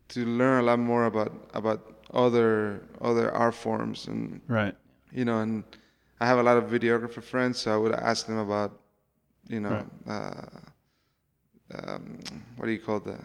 to 0.09 0.25
learn 0.25 0.59
a 0.63 0.65
lot 0.69 0.79
more 0.79 1.05
about 1.05 1.31
about 1.53 1.79
other 2.13 2.81
other 3.01 3.31
art 3.33 3.55
forms 3.55 4.07
and 4.07 4.41
Right. 4.47 4.75
you 5.11 5.25
know 5.25 5.39
and 5.39 5.63
I 6.19 6.25
have 6.27 6.39
a 6.39 6.43
lot 6.43 6.57
of 6.57 6.65
videographer 6.69 7.21
friends, 7.23 7.59
so 7.59 7.73
I 7.73 7.77
would 7.77 7.93
ask 7.93 8.27
them 8.27 8.37
about 8.37 8.71
you 9.47 9.59
know 9.59 9.85
uh, 10.07 10.47
um, 11.75 12.19
what 12.57 12.65
do 12.65 12.71
you 12.71 12.79
call 12.79 12.99
the 12.99 13.17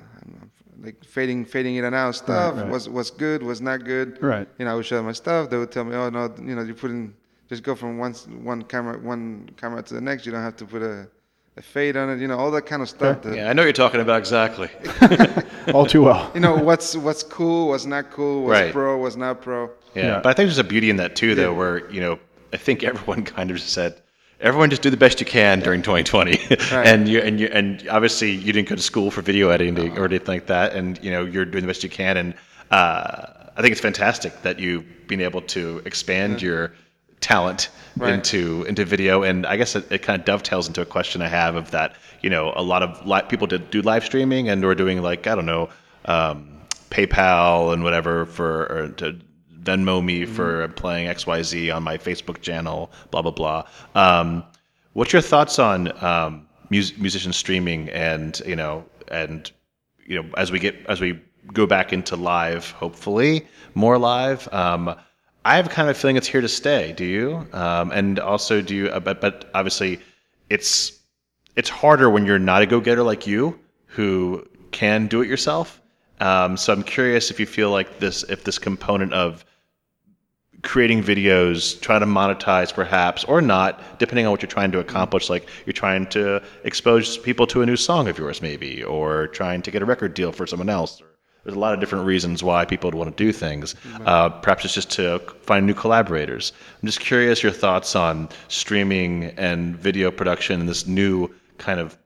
like 0.80 1.04
fading 1.04 1.44
fading 1.44 1.76
in 1.76 1.84
and 1.84 1.94
out 1.94 2.14
stuff 2.14 2.54
right. 2.56 2.68
was 2.68 2.88
was 2.88 3.10
good 3.10 3.42
was 3.42 3.60
not 3.60 3.84
good 3.84 4.20
Right. 4.22 4.48
you 4.58 4.64
know 4.64 4.72
I 4.72 4.74
would 4.76 4.86
show 4.86 4.96
them 4.96 5.06
my 5.06 5.12
stuff 5.12 5.50
they 5.50 5.56
would 5.58 5.72
tell 5.72 5.84
me 5.84 5.94
oh 5.96 6.08
no 6.08 6.32
you 6.38 6.54
know 6.54 6.62
you 6.62 6.74
put 6.74 6.90
in 6.90 7.14
just 7.48 7.62
go 7.62 7.74
from 7.74 7.98
one 7.98 8.12
one 8.52 8.62
camera 8.62 8.98
one 8.98 9.50
camera 9.56 9.82
to 9.82 9.94
the 9.94 10.00
next 10.00 10.24
you 10.24 10.32
don't 10.32 10.42
have 10.42 10.56
to 10.56 10.64
put 10.66 10.82
a, 10.82 11.08
a 11.56 11.62
fade 11.62 11.96
on 11.96 12.08
it 12.10 12.20
you 12.20 12.28
know 12.28 12.38
all 12.38 12.50
that 12.52 12.64
kind 12.66 12.80
of 12.82 12.88
stuff 12.88 13.22
that, 13.22 13.34
Yeah, 13.34 13.50
I 13.50 13.52
know 13.54 13.62
what 13.62 13.66
you're 13.66 13.72
talking 13.72 14.00
about 14.00 14.18
exactly. 14.18 14.70
All 15.74 15.84
too 15.84 16.02
well. 16.02 16.30
you 16.32 16.40
know 16.40 16.54
what's 16.56 16.96
what's 16.96 17.22
cool 17.24 17.68
what's 17.68 17.84
not 17.86 18.10
cool 18.10 18.44
what's 18.44 18.60
Right. 18.60 18.72
pro 18.72 18.96
what's 18.98 19.16
not 19.16 19.42
pro 19.42 19.70
Yeah. 19.94 20.06
Yeah. 20.06 20.20
But 20.20 20.30
I 20.30 20.32
think 20.34 20.46
there's 20.46 20.58
a 20.58 20.64
beauty 20.64 20.88
in 20.90 20.96
that 20.96 21.16
too, 21.16 21.34
though, 21.34 21.52
where, 21.52 21.90
you 21.90 22.00
know, 22.00 22.18
I 22.52 22.56
think 22.56 22.84
everyone 22.84 23.24
kind 23.36 23.50
of 23.50 23.60
said, 23.60 24.00
everyone 24.40 24.70
just 24.70 24.82
do 24.82 24.90
the 24.90 24.96
best 24.96 25.20
you 25.20 25.26
can 25.26 25.60
during 25.60 25.82
2020. 25.82 26.38
and 26.72 27.08
you 27.08 27.20
and 27.20 27.40
you 27.40 27.48
and 27.52 27.86
obviously 27.88 28.30
you 28.30 28.52
didn't 28.52 28.68
go 28.68 28.76
to 28.76 28.82
school 28.82 29.10
for 29.10 29.22
video 29.22 29.50
editing 29.50 29.96
or 29.98 30.04
anything 30.06 30.26
like 30.26 30.46
that. 30.46 30.74
And, 30.74 31.02
you 31.02 31.10
know, 31.10 31.24
you're 31.24 31.44
doing 31.44 31.62
the 31.62 31.68
best 31.68 31.82
you 31.82 31.90
can. 31.90 32.16
And 32.16 32.34
uh, 32.70 33.26
I 33.56 33.62
think 33.62 33.72
it's 33.72 33.80
fantastic 33.80 34.42
that 34.42 34.58
you've 34.58 34.84
been 35.08 35.20
able 35.20 35.42
to 35.42 35.82
expand 35.84 36.42
your 36.42 36.72
talent 37.20 37.70
Right. 37.96 38.14
into 38.14 38.62
into 38.68 38.84
video. 38.84 39.24
And 39.24 39.44
I 39.44 39.56
guess 39.56 39.74
it, 39.74 39.90
it 39.90 40.02
kind 40.02 40.20
of 40.20 40.24
dovetails 40.24 40.68
into 40.68 40.80
a 40.80 40.86
question 40.86 41.20
I 41.20 41.26
have 41.26 41.56
of 41.56 41.72
that, 41.72 41.96
you 42.22 42.30
know, 42.30 42.52
a 42.54 42.62
lot 42.62 42.84
of 42.84 43.04
li- 43.04 43.22
people 43.28 43.48
did 43.48 43.70
do 43.72 43.82
live 43.82 44.04
streaming 44.04 44.48
and 44.48 44.62
we're 44.62 44.76
doing 44.76 45.02
like, 45.02 45.26
I 45.26 45.34
don't 45.34 45.46
know, 45.46 45.68
um, 46.04 46.48
PayPal 46.90 47.72
and 47.72 47.82
whatever 47.82 48.24
for 48.24 48.66
or 48.66 48.88
to 48.98 49.18
Venmo 49.62 50.04
me 50.04 50.24
for 50.24 50.68
playing 50.68 51.08
XYZ 51.08 51.74
on 51.74 51.82
my 51.82 51.98
Facebook 51.98 52.40
channel, 52.40 52.90
blah 53.10 53.22
blah 53.22 53.30
blah. 53.30 53.66
Um, 53.94 54.44
what's 54.92 55.12
your 55.12 55.22
thoughts 55.22 55.58
on 55.58 55.92
um, 56.04 56.46
mus- 56.70 56.96
musician 56.98 57.32
streaming 57.32 57.88
and 57.90 58.40
you 58.46 58.56
know 58.56 58.84
and 59.08 59.50
you 60.06 60.22
know 60.22 60.28
as 60.36 60.50
we 60.52 60.58
get 60.58 60.76
as 60.86 61.00
we 61.00 61.20
go 61.52 61.66
back 61.66 61.92
into 61.92 62.16
live, 62.16 62.70
hopefully 62.72 63.46
more 63.74 63.98
live. 63.98 64.52
Um, 64.52 64.94
I 65.44 65.56
have 65.56 65.70
kind 65.70 65.88
of 65.88 65.96
a 65.96 65.98
feeling 65.98 66.16
it's 66.16 66.26
here 66.26 66.40
to 66.42 66.48
stay. 66.48 66.92
Do 66.92 67.04
you? 67.04 67.46
Um, 67.52 67.90
and 67.92 68.18
also, 68.18 68.60
do 68.60 68.74
you? 68.74 68.88
uh, 68.88 69.00
But 69.00 69.20
but 69.20 69.50
obviously, 69.54 70.00
it's 70.50 70.98
it's 71.56 71.68
harder 71.70 72.10
when 72.10 72.26
you're 72.26 72.38
not 72.38 72.62
a 72.62 72.66
go-getter 72.66 73.02
like 73.02 73.26
you 73.26 73.58
who 73.86 74.46
can 74.70 75.06
do 75.06 75.22
it 75.22 75.28
yourself. 75.28 75.80
Um, 76.20 76.56
so 76.56 76.72
I'm 76.72 76.82
curious 76.82 77.30
if 77.30 77.40
you 77.40 77.46
feel 77.46 77.70
like 77.70 77.98
this, 78.00 78.24
if 78.24 78.44
this 78.44 78.58
component 78.58 79.12
of 79.12 79.44
creating 80.62 81.02
videos, 81.02 81.80
trying 81.80 82.00
to 82.00 82.06
monetize 82.06 82.72
perhaps 82.74 83.24
or 83.24 83.40
not, 83.40 83.98
depending 83.98 84.26
on 84.26 84.32
what 84.32 84.42
you're 84.42 84.48
trying 84.50 84.72
to 84.72 84.78
accomplish. 84.80 85.30
Like 85.30 85.48
you're 85.66 85.72
trying 85.72 86.06
to 86.08 86.42
expose 86.64 87.16
people 87.18 87.46
to 87.48 87.62
a 87.62 87.66
new 87.66 87.76
song 87.76 88.08
of 88.08 88.18
yours, 88.18 88.42
maybe, 88.42 88.82
or 88.82 89.28
trying 89.28 89.62
to 89.62 89.70
get 89.70 89.82
a 89.82 89.84
record 89.84 90.14
deal 90.14 90.32
for 90.32 90.46
someone 90.46 90.68
else. 90.68 91.00
There's 91.44 91.56
a 91.56 91.60
lot 91.60 91.72
of 91.72 91.80
different 91.80 92.04
reasons 92.04 92.42
why 92.42 92.64
people 92.64 92.88
would 92.88 92.96
want 92.96 93.16
to 93.16 93.24
do 93.24 93.32
things. 93.32 93.74
Uh, 94.04 94.28
perhaps 94.28 94.64
it's 94.64 94.74
just 94.74 94.90
to 94.92 95.20
find 95.42 95.66
new 95.66 95.72
collaborators. 95.74 96.52
I'm 96.82 96.86
just 96.86 97.00
curious 97.00 97.42
your 97.42 97.52
thoughts 97.52 97.94
on 97.96 98.28
streaming 98.48 99.24
and 99.38 99.76
video 99.76 100.10
production 100.10 100.60
and 100.60 100.68
this 100.68 100.86
new 100.86 101.32
kind 101.56 101.80
of. 101.80 101.96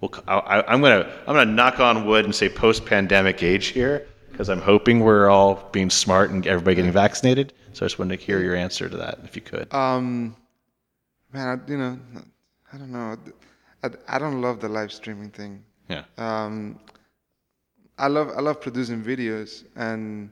Well, 0.00 0.12
I, 0.28 0.34
I- 0.60 0.72
I'm 0.72 0.82
gonna 0.82 1.10
I'm 1.26 1.34
gonna 1.34 1.50
knock 1.50 1.80
on 1.80 2.06
wood 2.06 2.24
and 2.26 2.34
say 2.34 2.48
post-pandemic 2.48 3.42
age 3.42 3.68
here 3.68 4.06
because 4.32 4.48
I'm 4.48 4.60
hoping 4.60 5.00
we're 5.00 5.28
all 5.28 5.68
being 5.72 5.90
smart 5.90 6.30
and 6.30 6.46
everybody 6.46 6.76
getting 6.76 6.92
vaccinated. 6.92 7.52
So 7.74 7.84
I 7.84 7.88
just 7.88 7.98
wanted 7.98 8.18
to 8.18 8.24
hear 8.24 8.42
your 8.42 8.54
answer 8.54 8.88
to 8.88 8.96
that, 8.96 9.20
if 9.24 9.36
you 9.36 9.42
could. 9.42 9.72
Um, 9.72 10.36
man, 11.32 11.48
I, 11.48 11.70
you 11.70 11.78
know, 11.78 11.98
I 12.72 12.78
don't 12.78 12.90
know. 12.92 13.16
I, 13.84 13.90
I 14.08 14.18
don't 14.18 14.40
love 14.40 14.60
the 14.60 14.68
live 14.68 14.92
streaming 14.92 15.30
thing. 15.30 15.64
Yeah. 15.88 16.04
Um, 16.18 16.80
I 17.98 18.08
love 18.08 18.30
I 18.36 18.40
love 18.40 18.60
producing 18.60 19.02
videos, 19.02 19.64
and 19.76 20.30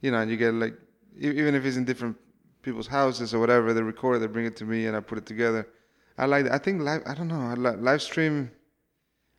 you 0.00 0.10
know, 0.10 0.22
you 0.22 0.36
get 0.36 0.54
like 0.54 0.74
even 1.18 1.54
if 1.54 1.64
it's 1.64 1.76
in 1.76 1.84
different 1.84 2.16
people's 2.62 2.86
houses 2.86 3.34
or 3.34 3.40
whatever, 3.40 3.74
they 3.74 3.82
record, 3.82 4.22
they 4.22 4.26
bring 4.26 4.46
it 4.46 4.56
to 4.56 4.64
me, 4.64 4.86
and 4.86 4.96
I 4.96 5.00
put 5.00 5.18
it 5.18 5.26
together. 5.26 5.68
I 6.16 6.26
like. 6.26 6.48
I 6.50 6.58
think 6.58 6.80
live. 6.82 7.02
I 7.06 7.14
don't 7.14 7.28
know. 7.28 7.40
I 7.40 7.54
li- 7.54 7.76
live 7.76 8.02
stream. 8.02 8.50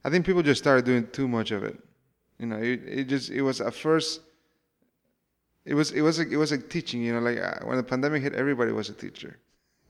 I 0.03 0.09
think 0.09 0.25
people 0.25 0.43
just 0.43 0.61
started 0.61 0.85
doing 0.85 1.07
too 1.11 1.27
much 1.27 1.51
of 1.51 1.63
it. 1.63 1.79
You 2.39 2.47
know, 2.47 2.57
it, 2.57 2.81
it 2.85 3.03
just 3.05 3.29
it 3.29 3.41
was 3.41 3.61
at 3.61 3.73
first. 3.73 4.21
It 5.65 5.75
was 5.75 5.91
it 5.91 6.01
was 6.01 6.19
like, 6.19 6.29
it 6.29 6.37
was 6.37 6.51
a 6.51 6.57
teaching. 6.57 7.01
You 7.03 7.13
know, 7.13 7.19
like 7.19 7.39
uh, 7.39 7.65
when 7.65 7.77
the 7.77 7.83
pandemic 7.83 8.23
hit, 8.23 8.33
everybody 8.33 8.71
was 8.71 8.89
a 8.89 8.93
teacher. 8.93 9.39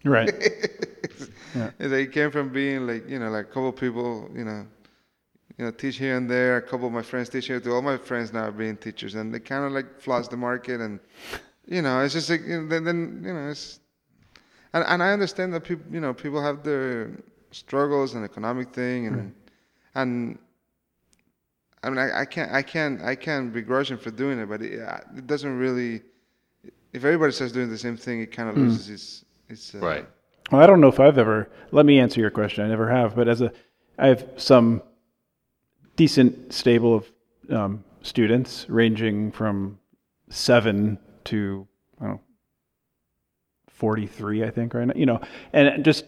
Right. 0.03 0.33
Like 1.55 1.79
it 1.79 2.11
came 2.11 2.31
from 2.31 2.49
being 2.49 2.87
like 2.87 3.07
you 3.07 3.19
know 3.19 3.29
like 3.29 3.45
a 3.45 3.47
couple 3.47 3.71
people 3.71 4.27
you 4.35 4.43
know 4.43 4.65
you 5.57 5.65
know 5.65 5.71
teach 5.71 5.97
here 5.97 6.17
and 6.17 6.29
there. 6.29 6.57
A 6.57 6.61
couple 6.61 6.87
of 6.87 6.93
my 6.93 7.03
friends 7.03 7.29
teach 7.29 7.47
here. 7.47 7.59
To 7.59 7.71
all 7.73 7.81
my 7.81 7.97
friends 7.97 8.33
now 8.33 8.45
are 8.45 8.51
being 8.51 8.75
teachers, 8.75 9.13
and 9.15 9.33
they 9.33 9.39
kind 9.39 9.63
of 9.63 9.71
like 9.71 9.99
floss 9.99 10.27
the 10.27 10.37
market, 10.37 10.81
and 10.81 10.99
you 11.67 11.81
know 11.81 11.99
it's 12.01 12.13
just 12.13 12.29
like 12.29 12.41
you 12.41 12.61
know, 12.61 12.67
then, 12.67 12.83
then 12.83 13.21
you 13.23 13.33
know 13.33 13.49
it's 13.49 13.79
and 14.73 14.83
and 14.87 15.03
I 15.03 15.13
understand 15.13 15.53
that 15.53 15.63
people 15.63 15.85
you 15.93 15.99
know 15.99 16.13
people 16.13 16.41
have 16.41 16.63
their 16.63 17.11
struggles 17.51 18.15
and 18.15 18.25
economic 18.25 18.73
thing 18.73 19.07
and 19.07 19.35
and. 19.95 20.39
I 21.83 21.89
mean, 21.89 21.99
I, 21.99 22.21
I 22.21 22.25
can't, 22.25 22.51
I 22.51 22.61
can't, 22.61 23.01
I 23.01 23.15
can't 23.15 23.53
begrudge 23.53 23.91
him 23.91 23.97
for 23.97 24.11
doing 24.11 24.39
it, 24.39 24.47
but 24.47 24.61
it, 24.61 24.79
it 25.17 25.27
doesn't 25.27 25.57
really. 25.57 26.01
If 26.93 27.03
everybody 27.03 27.31
starts 27.31 27.51
doing 27.51 27.69
the 27.69 27.77
same 27.77 27.97
thing, 27.97 28.21
it 28.21 28.31
kind 28.31 28.49
of 28.49 28.57
loses 28.57 28.89
its, 28.89 29.25
its. 29.49 29.75
Uh, 29.75 29.79
Right. 29.79 30.07
Well, 30.51 30.61
I 30.61 30.67
don't 30.67 30.81
know 30.81 30.87
if 30.87 30.99
I've 30.99 31.17
ever. 31.17 31.49
Let 31.71 31.85
me 31.85 31.99
answer 31.99 32.21
your 32.21 32.29
question. 32.29 32.63
I 32.63 32.67
never 32.67 32.89
have, 32.89 33.15
but 33.15 33.27
as 33.27 33.41
a, 33.41 33.51
I 33.97 34.07
have 34.07 34.25
some 34.37 34.81
decent 35.95 36.53
stable 36.53 36.95
of 36.95 37.11
um, 37.49 37.83
students, 38.01 38.65
ranging 38.69 39.31
from 39.31 39.79
seven 40.29 40.99
to 41.25 41.67
I 41.99 42.05
don't 42.05 42.13
know, 42.13 42.21
forty-three, 43.69 44.43
I 44.43 44.49
think, 44.49 44.73
right 44.73 44.85
now. 44.85 44.93
You 44.95 45.05
know, 45.05 45.21
and 45.53 45.83
just 45.83 46.05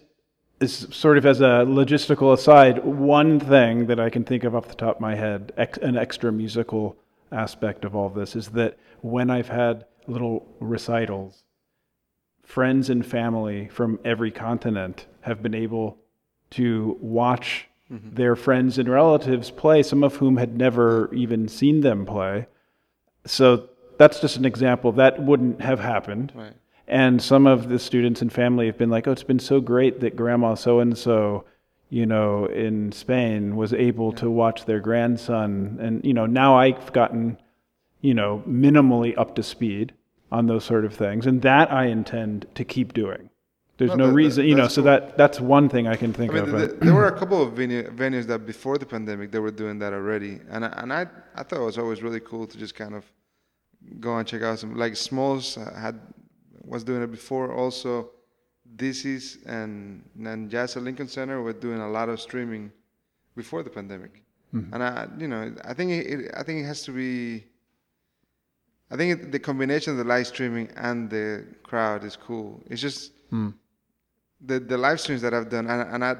as 0.61 0.87
sort 0.95 1.17
of 1.17 1.25
as 1.25 1.41
a 1.41 1.65
logistical 1.65 2.33
aside, 2.33 2.83
one 2.83 3.39
thing 3.39 3.87
that 3.87 3.99
I 3.99 4.09
can 4.09 4.23
think 4.23 4.43
of 4.43 4.55
off 4.55 4.67
the 4.67 4.75
top 4.75 4.95
of 4.95 5.01
my 5.01 5.15
head, 5.15 5.51
ex- 5.57 5.77
an 5.79 5.97
extra 5.97 6.31
musical 6.31 6.97
aspect 7.31 7.83
of 7.83 7.95
all 7.95 8.09
this, 8.09 8.35
is 8.35 8.49
that 8.49 8.77
when 9.01 9.29
I've 9.29 9.49
had 9.49 9.85
little 10.07 10.47
recitals 10.59 11.43
friends 12.45 12.89
and 12.89 13.05
family 13.05 13.67
from 13.69 13.99
every 14.05 14.31
continent 14.31 15.07
have 15.21 15.41
been 15.41 15.55
able 15.55 15.97
to 16.51 16.95
watch 17.01 17.67
mm-hmm. 17.91 18.13
their 18.15 18.35
friends 18.35 18.77
and 18.77 18.87
relatives 18.87 19.51
play, 19.51 19.81
some 19.83 20.03
of 20.03 20.15
whom 20.17 20.37
had 20.37 20.55
never 20.55 21.13
even 21.13 21.47
seen 21.47 21.81
them 21.81 22.05
play. 22.05 22.45
So 23.25 23.69
that's 23.97 24.19
just 24.19 24.37
an 24.37 24.45
example. 24.45 24.91
That 24.93 25.21
wouldn't 25.21 25.61
have 25.61 25.79
happened. 25.79 26.31
Right. 26.35 26.53
And 26.87 27.21
some 27.21 27.47
of 27.47 27.69
the 27.69 27.79
students 27.79 28.21
and 28.21 28.31
family 28.31 28.67
have 28.67 28.77
been 28.77 28.89
like, 28.91 29.07
oh, 29.07 29.11
it's 29.11 29.23
been 29.23 29.39
so 29.39 29.59
great 29.59 30.01
that 30.01 30.15
grandma 30.15 30.53
so 30.53 30.79
and 30.79 30.95
so, 30.97 31.45
you 31.89 32.05
know, 32.05 32.45
in 32.45 32.91
Spain 32.91 33.55
was 33.55 33.73
able 33.73 34.11
to 34.13 34.29
watch 34.29 34.65
their 34.65 34.79
grandson. 34.79 35.77
And, 35.81 36.05
you 36.05 36.13
know, 36.13 36.25
now 36.27 36.57
I've 36.57 36.93
gotten, 36.93 37.37
you 38.01 38.13
know, 38.13 38.43
minimally 38.47 39.17
up 39.17 39.35
to 39.35 39.43
speed 39.43 39.93
on 40.31 40.45
those 40.47 40.63
sort 40.63 40.85
of 40.85 40.93
things. 40.93 41.25
And 41.25 41.41
that 41.41 41.71
I 41.71 41.85
intend 41.85 42.45
to 42.55 42.63
keep 42.63 42.93
doing. 42.93 43.29
There's 43.77 43.89
No, 43.91 43.95
no 43.95 44.03
that- 44.05 44.09
that- 44.11 44.15
reason, 44.15 44.45
you 44.45 44.55
know. 44.55 44.61
that's 44.63 44.75
So 44.75 44.81
that 44.83 45.17
that's 45.17 45.41
one 45.41 45.67
thing 45.67 45.87
I 45.87 45.95
can 45.95 46.13
think 46.13 46.31
I 46.31 46.35
mean, 46.35 46.43
of. 46.43 46.51
th- 46.51 46.69
uh, 46.71 46.85
there 46.85 46.93
were 46.93 47.07
a 47.07 47.17
couple 47.17 47.41
of 47.41 47.53
venu- 47.53 47.89
venues 47.91 48.25
that 48.27 48.45
before 48.45 48.77
the 48.77 48.85
pandemic 48.85 49.31
they 49.31 49.39
were 49.39 49.51
doing 49.51 49.79
that 49.79 49.91
already, 49.91 50.39
and 50.49 50.63
I, 50.63 50.69
and 50.77 50.93
I 50.93 51.07
I 51.35 51.43
thought 51.43 51.59
it 51.59 51.65
was 51.65 51.77
always 51.77 52.01
really 52.01 52.21
cool 52.21 52.47
to 52.47 52.57
just 52.57 52.73
kind 52.73 52.95
of 52.95 53.03
go 53.99 54.17
and 54.17 54.25
check 54.25 54.43
out 54.43 54.59
some 54.59 54.75
like 54.77 54.95
Smalls 54.95 55.55
had 55.55 55.99
was 56.65 56.83
doing 56.83 57.01
it 57.01 57.11
before. 57.11 57.53
Also, 57.53 58.11
Dizzy's 58.75 59.37
and 59.45 60.03
and 60.23 60.49
Jazz 60.49 60.75
at 60.77 60.83
Lincoln 60.83 61.07
Center 61.07 61.41
were 61.41 61.53
doing 61.53 61.79
a 61.79 61.89
lot 61.89 62.09
of 62.09 62.19
streaming 62.19 62.71
before 63.35 63.63
the 63.63 63.69
pandemic, 63.69 64.23
mm-hmm. 64.53 64.73
and 64.73 64.83
I 64.83 65.07
you 65.17 65.27
know 65.27 65.53
I 65.63 65.73
think 65.73 65.91
it, 65.91 66.07
it 66.07 66.31
I 66.35 66.43
think 66.43 66.59
it 66.61 66.65
has 66.65 66.83
to 66.83 66.91
be. 66.91 67.45
I 68.91 68.95
think 68.97 69.19
it, 69.19 69.31
the 69.31 69.39
combination 69.39 69.93
of 69.93 69.97
the 69.97 70.03
live 70.03 70.27
streaming 70.27 70.69
and 70.75 71.09
the 71.09 71.43
crowd 71.63 72.03
is 72.03 72.15
cool. 72.15 72.61
It's 72.69 72.81
just 72.81 73.13
mm. 73.31 73.53
the 74.41 74.59
the 74.59 74.77
live 74.77 74.99
streams 74.99 75.21
that 75.21 75.33
I've 75.33 75.49
done, 75.49 75.67
and, 75.67 75.81
and 75.93 76.05
I 76.05 76.15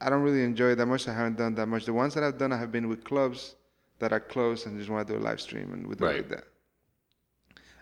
I 0.00 0.10
don't 0.10 0.22
really 0.22 0.42
enjoy 0.42 0.70
it 0.70 0.76
that 0.76 0.86
much. 0.86 1.06
I 1.08 1.14
haven't 1.14 1.36
done 1.36 1.54
that 1.54 1.66
much. 1.66 1.84
The 1.84 1.92
ones 1.92 2.14
that 2.14 2.24
I've 2.24 2.38
done, 2.38 2.52
I 2.52 2.56
have 2.56 2.72
been 2.72 2.88
with 2.88 3.04
clubs 3.04 3.54
that 3.98 4.12
are 4.12 4.20
closed 4.20 4.66
and 4.66 4.78
just 4.78 4.90
want 4.90 5.06
to 5.06 5.14
do 5.14 5.18
a 5.18 5.22
live 5.22 5.40
stream, 5.40 5.72
and 5.72 5.86
we 5.86 5.94
do 5.94 6.04
Right. 6.04 6.16
like 6.16 6.28
that. 6.28 6.44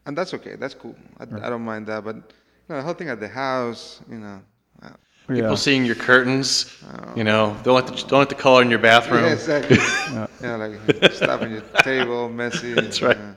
And 0.06 0.16
that's 0.16 0.34
okay. 0.34 0.56
That's 0.56 0.74
cool. 0.74 0.94
I, 1.18 1.24
I 1.24 1.48
don't 1.50 1.62
mind 1.64 1.86
that. 1.86 2.04
But 2.04 2.16
you 2.16 2.22
know, 2.68 2.76
the 2.76 2.82
whole 2.82 2.94
thing 2.94 3.08
at 3.08 3.20
the 3.20 3.28
house, 3.28 4.00
you 4.10 4.18
know. 4.18 4.40
uh, 4.82 4.88
yeah. 5.28 5.34
People 5.36 5.56
seeing 5.56 5.84
your 5.86 5.94
curtains, 5.94 6.70
you 7.16 7.24
know, 7.24 7.56
don't 7.64 7.74
let 7.74 7.86
the, 7.86 7.94
don't 8.08 8.18
let 8.18 8.28
the 8.28 8.34
color 8.34 8.60
in 8.62 8.68
your 8.70 8.78
bathroom. 8.78 9.24
Yeah, 9.24 9.32
exactly. 9.32 9.76
yeah, 10.42 10.56
like 10.56 11.12
stuff 11.12 11.40
on 11.42 11.50
your 11.50 11.62
table, 11.82 12.28
messy. 12.28 12.74
That's 12.74 13.00
right. 13.00 13.16
yeah. 13.16 13.34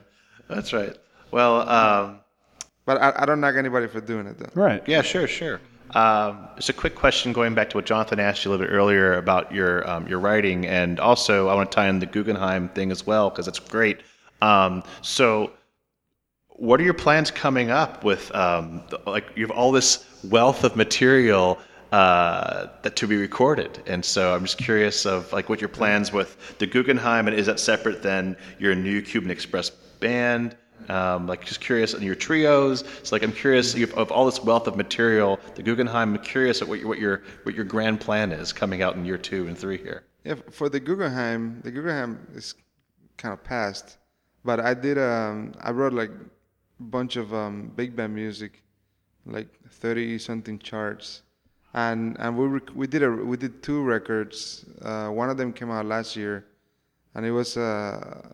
That's 0.48 0.72
right. 0.72 0.94
Well, 1.30 1.66
um, 1.68 2.20
But 2.84 3.00
I, 3.00 3.22
I 3.22 3.26
don't 3.26 3.40
knock 3.40 3.54
anybody 3.56 3.86
for 3.86 4.00
doing 4.00 4.26
it 4.26 4.38
though. 4.38 4.50
right. 4.54 4.82
yeah, 4.86 5.00
sure, 5.02 5.26
sure. 5.26 5.60
Um, 5.94 6.48
just 6.56 6.68
a 6.68 6.74
quick 6.74 6.94
question 6.94 7.32
going 7.32 7.54
back 7.54 7.70
to 7.70 7.78
what 7.78 7.86
Jonathan 7.86 8.20
asked 8.20 8.44
you 8.44 8.50
a 8.50 8.52
little 8.52 8.66
bit 8.66 8.72
earlier 8.72 9.14
about 9.14 9.54
your 9.54 9.88
um, 9.88 10.06
your 10.06 10.18
writing, 10.18 10.66
and 10.66 11.00
also 11.00 11.48
I 11.48 11.54
want 11.54 11.70
to 11.70 11.74
tie 11.74 11.88
in 11.88 11.98
the 11.98 12.04
Guggenheim 12.06 12.68
thing 12.68 12.90
as 12.90 13.06
well 13.06 13.30
because 13.30 13.48
it's 13.48 13.58
great. 13.58 14.00
Um, 14.42 14.82
so, 15.00 15.50
what 16.58 16.80
are 16.80 16.82
your 16.82 16.94
plans 16.94 17.30
coming 17.30 17.70
up 17.70 18.02
with? 18.02 18.34
Um, 18.34 18.82
like 19.06 19.26
you 19.36 19.46
have 19.46 19.56
all 19.56 19.70
this 19.70 20.04
wealth 20.24 20.64
of 20.64 20.74
material 20.74 21.58
uh, 21.92 22.66
that 22.82 22.96
to 22.96 23.06
be 23.06 23.16
recorded, 23.16 23.80
and 23.86 24.04
so 24.04 24.34
I'm 24.34 24.42
just 24.42 24.58
curious 24.58 25.06
of 25.06 25.32
like 25.32 25.48
what 25.48 25.60
your 25.60 25.68
plans 25.68 26.12
with 26.12 26.58
the 26.58 26.66
Guggenheim, 26.66 27.28
and 27.28 27.36
is 27.36 27.46
that 27.46 27.60
separate 27.60 28.02
than 28.02 28.36
your 28.58 28.74
new 28.74 29.00
Cuban 29.00 29.30
Express 29.30 29.70
band? 29.70 30.56
Um, 30.88 31.26
like 31.26 31.44
just 31.44 31.60
curious 31.60 31.94
on 31.94 32.02
your 32.02 32.14
trios. 32.16 32.82
So 33.04 33.14
like 33.14 33.22
I'm 33.22 33.32
curious 33.32 33.74
you 33.74 33.88
of 33.94 34.10
all 34.10 34.26
this 34.26 34.42
wealth 34.42 34.66
of 34.66 34.76
material, 34.76 35.38
the 35.54 35.62
Guggenheim. 35.62 36.14
I'm 36.14 36.22
curious 36.22 36.60
at 36.60 36.68
what 36.68 36.80
your 36.80 36.88
what 36.88 36.98
your 36.98 37.22
what 37.44 37.54
your 37.54 37.64
grand 37.64 38.00
plan 38.00 38.32
is 38.32 38.52
coming 38.52 38.82
out 38.82 38.96
in 38.96 39.04
year 39.04 39.18
two 39.18 39.46
and 39.46 39.56
three 39.56 39.78
here. 39.78 40.02
Yeah, 40.24 40.34
for 40.50 40.68
the 40.68 40.80
Guggenheim, 40.80 41.60
the 41.62 41.70
Guggenheim 41.70 42.26
is 42.34 42.54
kind 43.16 43.32
of 43.32 43.44
past, 43.44 43.98
but 44.44 44.58
I 44.58 44.74
did 44.74 44.98
um 44.98 45.52
I 45.60 45.70
wrote 45.70 45.92
like 45.92 46.10
bunch 46.80 47.16
of 47.16 47.32
um 47.34 47.72
big 47.76 47.94
band 47.96 48.14
music, 48.14 48.62
like 49.26 49.48
30 49.70 50.18
something 50.18 50.58
charts, 50.58 51.22
and 51.74 52.16
and 52.18 52.36
we 52.36 52.46
rec- 52.46 52.74
we 52.74 52.86
did 52.86 53.02
a 53.02 53.10
we 53.10 53.36
did 53.36 53.62
two 53.62 53.82
records. 53.82 54.64
Uh, 54.82 55.08
one 55.08 55.30
of 55.30 55.36
them 55.36 55.52
came 55.52 55.70
out 55.70 55.86
last 55.86 56.16
year, 56.16 56.46
and 57.14 57.26
it 57.26 57.32
was 57.32 57.56
uh 57.56 58.32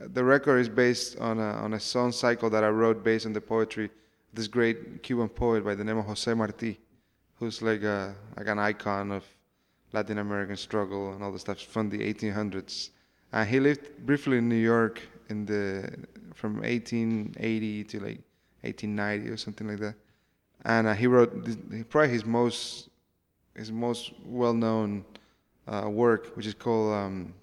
the 0.00 0.24
record 0.24 0.58
is 0.58 0.68
based 0.68 1.18
on 1.18 1.38
a 1.38 1.52
on 1.64 1.74
a 1.74 1.80
song 1.80 2.12
cycle 2.12 2.48
that 2.50 2.64
I 2.64 2.68
wrote 2.68 3.04
based 3.04 3.26
on 3.26 3.32
the 3.32 3.40
poetry 3.40 3.84
of 3.84 3.90
this 4.32 4.48
great 4.48 5.02
Cuban 5.02 5.28
poet 5.28 5.64
by 5.64 5.74
the 5.74 5.84
name 5.84 5.98
of 5.98 6.06
Jose 6.06 6.32
Marti, 6.32 6.78
who's 7.36 7.60
like 7.60 7.82
a 7.82 8.14
like 8.36 8.48
an 8.48 8.58
icon 8.58 9.12
of 9.12 9.24
Latin 9.92 10.18
American 10.18 10.56
struggle 10.56 11.12
and 11.12 11.22
all 11.22 11.32
the 11.32 11.38
stuff 11.38 11.60
from 11.60 11.90
the 11.90 11.98
1800s. 11.98 12.90
And 13.32 13.48
he 13.48 13.60
lived 13.60 14.06
briefly 14.06 14.38
in 14.38 14.48
New 14.48 14.56
York 14.56 15.00
in 15.28 15.46
the 15.46 15.90
from 16.40 16.54
1880 16.62 17.84
to 17.84 17.96
like 17.98 18.20
1890 18.62 19.28
or 19.28 19.36
something 19.36 19.68
like 19.68 19.78
that. 19.78 19.94
And 20.64 20.86
uh, 20.86 20.94
he 20.94 21.06
wrote 21.06 21.44
this, 21.44 21.56
probably 21.88 22.10
his 22.10 22.24
most 22.24 22.88
his 23.54 23.70
most 23.70 24.12
well-known 24.24 25.04
uh, 25.68 25.88
work, 25.88 26.34
which 26.34 26.46
is 26.46 26.54
called 26.54 26.94
um, 26.94 27.34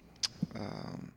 um, 0.58 1.12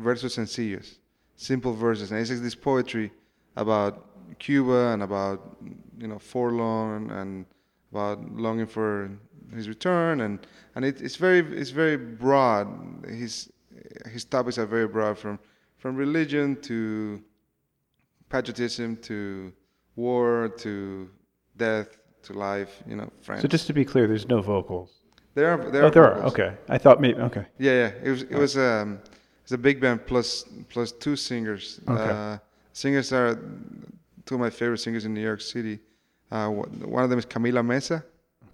Versos 0.00 0.32
Sencillos, 0.32 0.98
simple 1.36 1.72
verses. 1.72 2.10
And 2.10 2.20
it's 2.20 2.30
like 2.30 2.40
this 2.40 2.54
poetry 2.54 3.10
about 3.56 4.38
Cuba 4.38 4.88
and 4.92 5.02
about 5.02 5.56
you 5.98 6.08
know 6.08 6.18
forlorn 6.18 7.10
and 7.10 7.46
about 7.90 8.18
longing 8.34 8.66
for 8.66 9.10
his 9.54 9.68
return 9.68 10.22
and 10.22 10.46
and 10.74 10.84
it, 10.84 11.00
it's 11.00 11.16
very 11.16 11.40
it's 11.56 11.70
very 11.70 11.96
broad. 11.96 12.66
His 13.06 13.50
his 14.10 14.24
topics 14.24 14.58
are 14.58 14.66
very 14.66 14.88
broad 14.88 15.18
from 15.18 15.38
from 15.82 15.96
religion 15.96 16.54
to 16.62 17.20
patriotism 18.30 18.96
to 19.08 19.52
war 19.96 20.48
to 20.64 21.10
death 21.56 21.88
to 22.22 22.32
life. 22.32 22.72
You 22.86 22.96
know, 22.96 23.08
friends. 23.20 23.42
So 23.42 23.48
just 23.48 23.66
to 23.66 23.72
be 23.72 23.84
clear, 23.84 24.06
there's 24.06 24.28
no 24.28 24.40
vocals. 24.40 24.90
there 25.34 25.48
are 25.52 25.58
there 25.74 25.82
Oh, 25.84 25.88
are 25.88 25.90
there 25.96 26.04
are. 26.10 26.18
Okay. 26.30 26.50
I 26.68 26.78
thought 26.78 27.00
maybe. 27.00 27.18
Okay. 27.28 27.44
Yeah, 27.58 27.72
yeah. 27.82 27.90
It 28.06 28.10
was 28.14 28.22
it 28.34 28.38
was 28.44 28.56
um 28.56 28.88
it's 29.42 29.52
a 29.52 29.58
big 29.68 29.80
band 29.80 29.98
plus 30.06 30.44
plus 30.72 30.92
two 31.04 31.16
singers. 31.16 31.64
Okay. 31.88 32.10
Uh, 32.12 32.38
singers 32.72 33.12
are 33.12 33.34
two 34.24 34.34
of 34.36 34.40
my 34.46 34.50
favorite 34.50 34.78
singers 34.86 35.04
in 35.04 35.12
New 35.18 35.26
York 35.30 35.40
City. 35.54 35.76
Uh, 36.30 36.48
one 36.48 36.70
one 36.96 37.02
of 37.04 37.10
them 37.10 37.18
is 37.18 37.26
Camila 37.26 37.62
Meza 37.72 37.98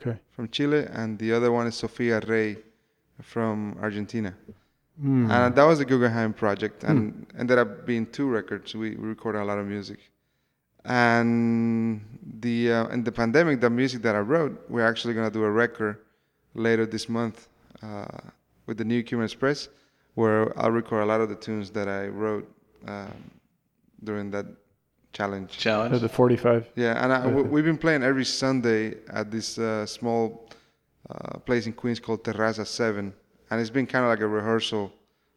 Okay. 0.00 0.16
from 0.34 0.48
Chile, 0.48 0.82
and 0.98 1.18
the 1.18 1.30
other 1.36 1.50
one 1.58 1.66
is 1.70 1.74
Sofia 1.84 2.20
Rey 2.32 2.56
from 3.32 3.76
Argentina. 3.86 4.32
Hmm. 5.00 5.30
And 5.30 5.54
that 5.54 5.64
was 5.64 5.78
the 5.78 5.84
Guggenheim 5.84 6.32
project, 6.32 6.82
and 6.82 7.26
ended 7.38 7.58
up 7.58 7.86
being 7.86 8.06
two 8.06 8.28
records. 8.28 8.74
We, 8.74 8.96
we 8.96 9.08
recorded 9.08 9.40
a 9.40 9.44
lot 9.44 9.58
of 9.58 9.66
music, 9.66 10.00
and 10.84 12.00
the 12.40 12.72
uh, 12.72 12.86
in 12.88 13.04
the 13.04 13.12
pandemic, 13.12 13.60
the 13.60 13.70
music 13.70 14.02
that 14.02 14.16
I 14.16 14.20
wrote, 14.20 14.64
we're 14.68 14.86
actually 14.86 15.14
gonna 15.14 15.30
do 15.30 15.44
a 15.44 15.50
record 15.50 15.98
later 16.54 16.84
this 16.84 17.08
month 17.08 17.48
uh, 17.82 18.06
with 18.66 18.78
the 18.78 18.84
new 18.84 19.02
Cuban 19.02 19.24
Express, 19.24 19.68
where 20.14 20.58
I'll 20.58 20.72
record 20.72 21.02
a 21.02 21.06
lot 21.06 21.20
of 21.20 21.28
the 21.28 21.36
tunes 21.36 21.70
that 21.70 21.88
I 21.88 22.08
wrote 22.08 22.50
um, 22.86 23.30
during 24.02 24.30
that 24.32 24.46
challenge. 25.12 25.52
So 25.52 25.58
Challenge. 25.58 26.00
the 26.00 26.08
45. 26.08 26.70
Yeah, 26.74 27.02
and 27.02 27.12
I, 27.12 27.26
we, 27.26 27.42
we've 27.42 27.64
been 27.64 27.78
playing 27.78 28.02
every 28.02 28.24
Sunday 28.24 28.96
at 29.10 29.30
this 29.30 29.58
uh, 29.58 29.86
small 29.86 30.48
uh, 31.10 31.38
place 31.38 31.66
in 31.66 31.72
Queens 31.72 32.00
called 32.00 32.24
Terraza 32.24 32.66
Seven, 32.66 33.12
and 33.50 33.60
it's 33.60 33.70
been 33.70 33.86
kind 33.86 34.04
of 34.04 34.10
like 34.10 34.20
a 34.20 34.26
rehearsal. 34.28 34.92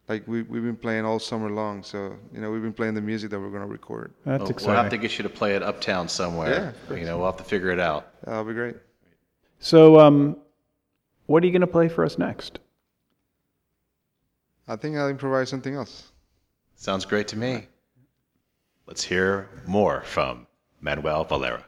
Like 0.08 0.26
we 0.26 0.42
we've 0.42 0.62
been 0.64 0.76
playing 0.76 1.04
all 1.04 1.18
summer 1.18 1.48
long, 1.50 1.82
so 1.82 2.16
you 2.34 2.40
know 2.40 2.50
we've 2.50 2.62
been 2.62 2.72
playing 2.72 2.94
the 2.94 3.00
music 3.00 3.30
that 3.30 3.40
we're 3.40 3.50
gonna 3.50 3.66
record. 3.66 4.12
That's 4.24 4.40
Well, 4.40 4.50
exciting. 4.50 4.74
we'll 4.74 4.82
have 4.82 4.90
to 4.90 4.98
get 4.98 5.16
you 5.16 5.22
to 5.22 5.28
play 5.28 5.54
it 5.54 5.62
uptown 5.62 6.08
somewhere. 6.08 6.74
Yeah, 6.90 6.96
you 6.96 7.04
know, 7.04 7.16
we'll 7.18 7.26
have 7.26 7.36
to 7.38 7.44
figure 7.44 7.70
it 7.70 7.78
out. 7.78 8.08
That'll 8.24 8.44
be 8.44 8.52
great. 8.52 8.76
So, 9.60 10.00
um, 10.00 10.36
what 11.26 11.42
are 11.42 11.46
you 11.46 11.52
going 11.52 11.60
to 11.60 11.68
play 11.68 11.88
for 11.88 12.04
us 12.04 12.18
next? 12.18 12.58
I 14.66 14.74
think 14.76 14.96
I'll 14.96 15.08
improvise 15.08 15.48
something 15.48 15.74
else. 15.76 16.10
Sounds 16.74 17.04
great 17.04 17.28
to 17.28 17.36
me. 17.38 17.68
Let's 18.86 19.04
hear 19.04 19.48
more 19.66 20.02
from 20.02 20.48
Manuel 20.80 21.24
Valera. 21.24 21.64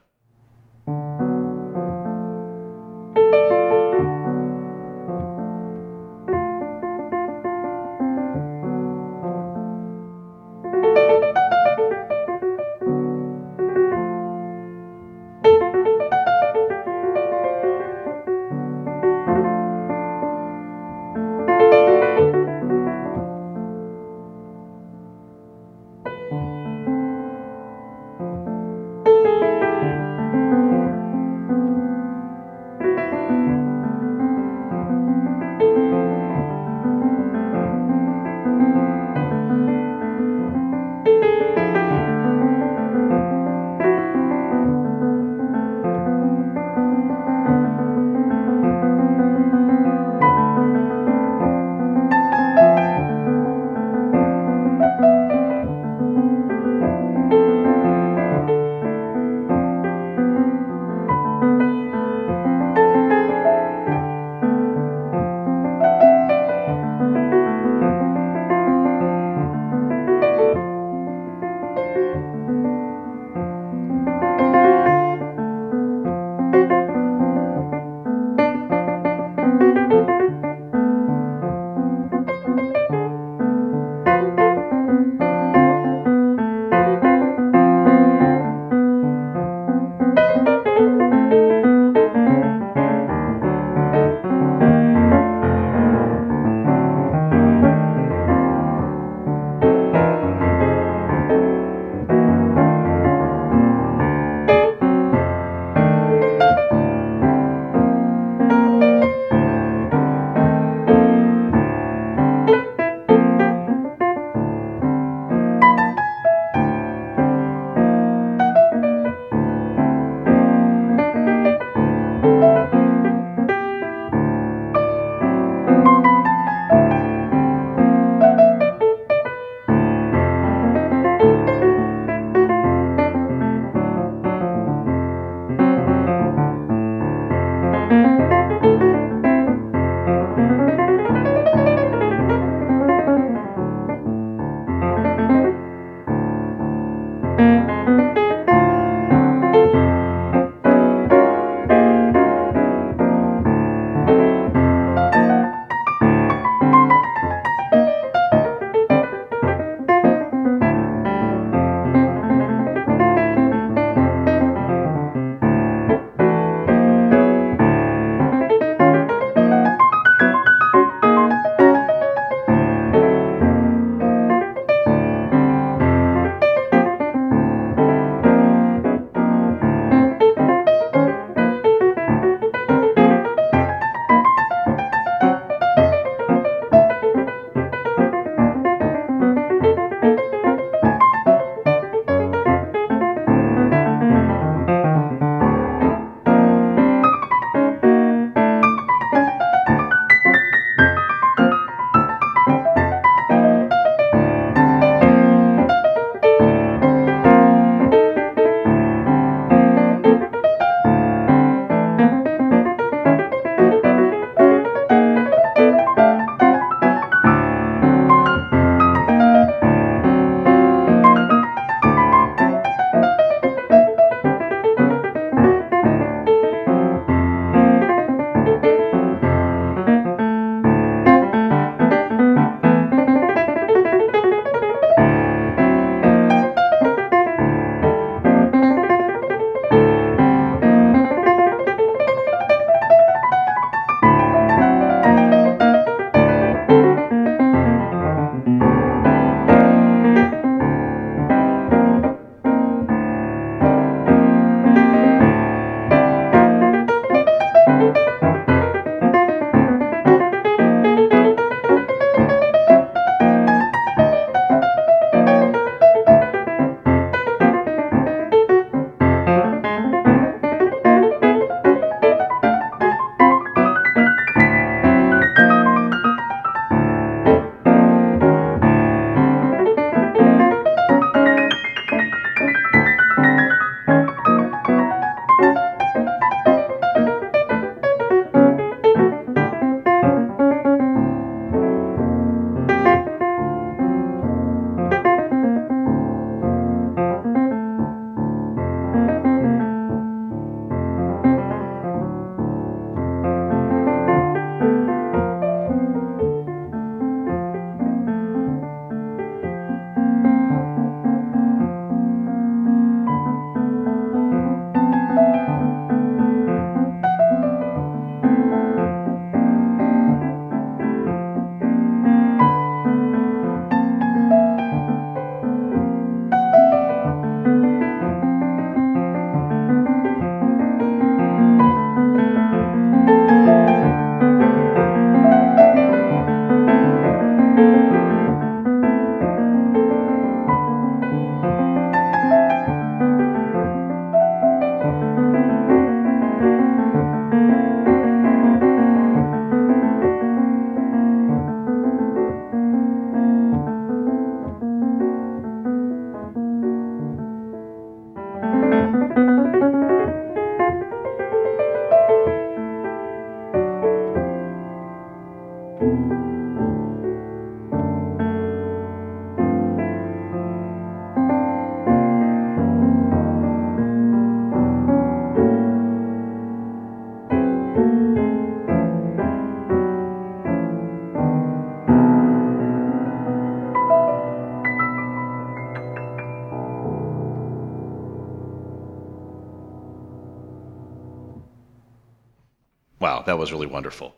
Was 393.44 393.52
really 393.52 393.66
wonderful. 393.66 394.14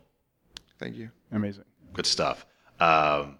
Thank 0.79 0.95
you. 0.95 1.09
Amazing. 1.31 1.65
Good 1.93 2.05
stuff. 2.05 2.45
Um, 2.79 3.39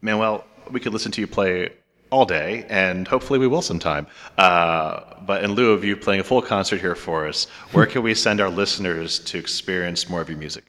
Manuel, 0.00 0.44
we 0.70 0.80
could 0.80 0.92
listen 0.92 1.12
to 1.12 1.20
you 1.20 1.28
play 1.28 1.70
all 2.10 2.24
day, 2.24 2.66
and 2.68 3.06
hopefully 3.06 3.38
we 3.38 3.46
will 3.46 3.62
sometime. 3.62 4.06
Uh, 4.36 5.00
but 5.30 5.44
in 5.44 5.52
lieu 5.52 5.70
of 5.70 5.84
you 5.84 5.96
playing 5.96 6.20
a 6.20 6.24
full 6.24 6.42
concert 6.42 6.80
here 6.80 6.96
for 6.96 7.28
us, 7.28 7.46
where 7.72 7.86
can 7.86 8.02
we 8.02 8.14
send 8.14 8.40
our 8.40 8.48
listeners 8.48 9.20
to 9.20 9.38
experience 9.38 10.08
more 10.08 10.20
of 10.20 10.28
your 10.28 10.38
music? 10.38 10.64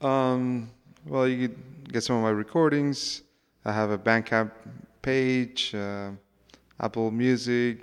Um, 0.00 0.70
well, 1.06 1.28
you 1.28 1.48
could 1.48 1.92
get 1.92 2.02
some 2.02 2.16
of 2.16 2.22
my 2.22 2.30
recordings. 2.30 3.22
I 3.64 3.72
have 3.72 3.90
a 3.90 3.98
Bandcamp 3.98 4.50
page, 5.02 5.72
uh, 5.74 6.10
Apple 6.80 7.10
Music, 7.10 7.78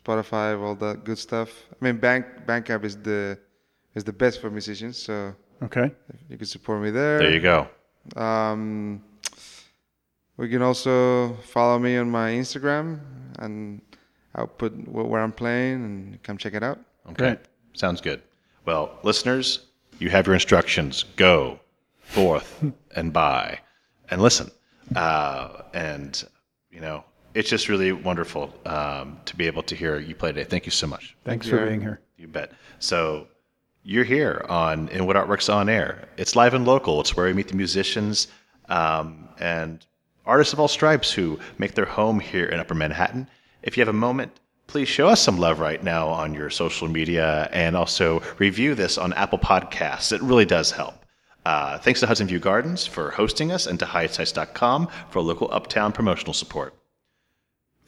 Spotify, 0.00 0.58
all 0.58 0.76
that 0.76 1.04
good 1.04 1.18
stuff. 1.18 1.50
I 1.72 1.84
mean, 1.84 1.96
Bank 1.98 2.24
Bandcamp 2.46 2.84
is 2.84 2.96
the 2.96 3.38
is 3.94 4.04
the 4.04 4.12
best 4.12 4.40
for 4.40 4.50
musicians, 4.50 4.96
so 4.96 5.34
Okay. 5.62 5.90
you 6.28 6.36
can 6.36 6.46
support 6.46 6.82
me 6.82 6.90
there. 6.90 7.18
There 7.18 7.32
you 7.32 7.40
go. 7.40 7.68
Um, 8.16 9.02
we 10.36 10.48
can 10.48 10.62
also 10.62 11.34
follow 11.44 11.78
me 11.78 11.96
on 11.96 12.10
my 12.10 12.30
Instagram, 12.30 13.00
and 13.38 13.82
I'll 14.34 14.46
put 14.46 14.72
where 14.88 15.20
I'm 15.20 15.32
playing, 15.32 15.84
and 15.84 16.22
come 16.22 16.38
check 16.38 16.54
it 16.54 16.62
out. 16.62 16.78
Okay. 17.10 17.16
Great. 17.16 17.38
Sounds 17.74 18.00
good. 18.00 18.22
Well, 18.64 18.98
listeners, 19.02 19.66
you 19.98 20.08
have 20.10 20.26
your 20.26 20.34
instructions. 20.34 21.04
Go 21.16 21.60
forth 22.02 22.64
and 22.96 23.12
buy 23.12 23.60
and 24.10 24.20
listen. 24.22 24.50
Uh, 24.96 25.62
and, 25.72 26.24
you 26.70 26.80
know, 26.80 27.04
it's 27.34 27.48
just 27.48 27.68
really 27.68 27.92
wonderful 27.92 28.52
um, 28.66 29.18
to 29.24 29.36
be 29.36 29.46
able 29.46 29.62
to 29.64 29.74
hear 29.76 29.98
you 29.98 30.14
play 30.14 30.32
today. 30.32 30.44
Thank 30.44 30.66
you 30.66 30.72
so 30.72 30.86
much. 30.86 31.16
Thanks 31.24 31.46
you. 31.46 31.56
for 31.56 31.66
being 31.66 31.80
here. 31.80 32.00
You 32.16 32.26
bet. 32.26 32.52
So 32.80 33.28
you're 33.82 34.04
here 34.04 34.44
on 34.48 34.88
Inwood 34.88 35.16
Artworks 35.16 35.52
on 35.52 35.68
Air. 35.68 36.08
It's 36.16 36.36
live 36.36 36.54
and 36.54 36.66
local. 36.66 37.00
It's 37.00 37.16
where 37.16 37.26
we 37.26 37.32
meet 37.32 37.48
the 37.48 37.56
musicians 37.56 38.28
um, 38.68 39.28
and 39.38 39.84
artists 40.26 40.52
of 40.52 40.60
all 40.60 40.68
stripes 40.68 41.12
who 41.12 41.38
make 41.58 41.74
their 41.74 41.86
home 41.86 42.20
here 42.20 42.46
in 42.46 42.60
Upper 42.60 42.74
Manhattan. 42.74 43.28
If 43.62 43.76
you 43.76 43.80
have 43.80 43.88
a 43.88 43.98
moment, 43.98 44.38
please 44.66 44.88
show 44.88 45.08
us 45.08 45.20
some 45.20 45.38
love 45.38 45.60
right 45.60 45.82
now 45.82 46.08
on 46.08 46.34
your 46.34 46.50
social 46.50 46.88
media 46.88 47.48
and 47.52 47.76
also 47.76 48.22
review 48.38 48.74
this 48.74 48.98
on 48.98 49.12
Apple 49.14 49.38
Podcasts. 49.38 50.12
It 50.12 50.22
really 50.22 50.46
does 50.46 50.70
help. 50.70 51.04
Uh, 51.44 51.78
thanks 51.78 52.00
to 52.00 52.06
Hudson 52.06 52.26
View 52.26 52.38
Gardens 52.38 52.86
for 52.86 53.10
hosting 53.10 53.50
us 53.50 53.66
and 53.66 53.78
to 53.78 53.86
HighSites.com 53.86 54.88
for 55.08 55.22
local 55.22 55.48
uptown 55.52 55.92
promotional 55.92 56.34
support 56.34 56.74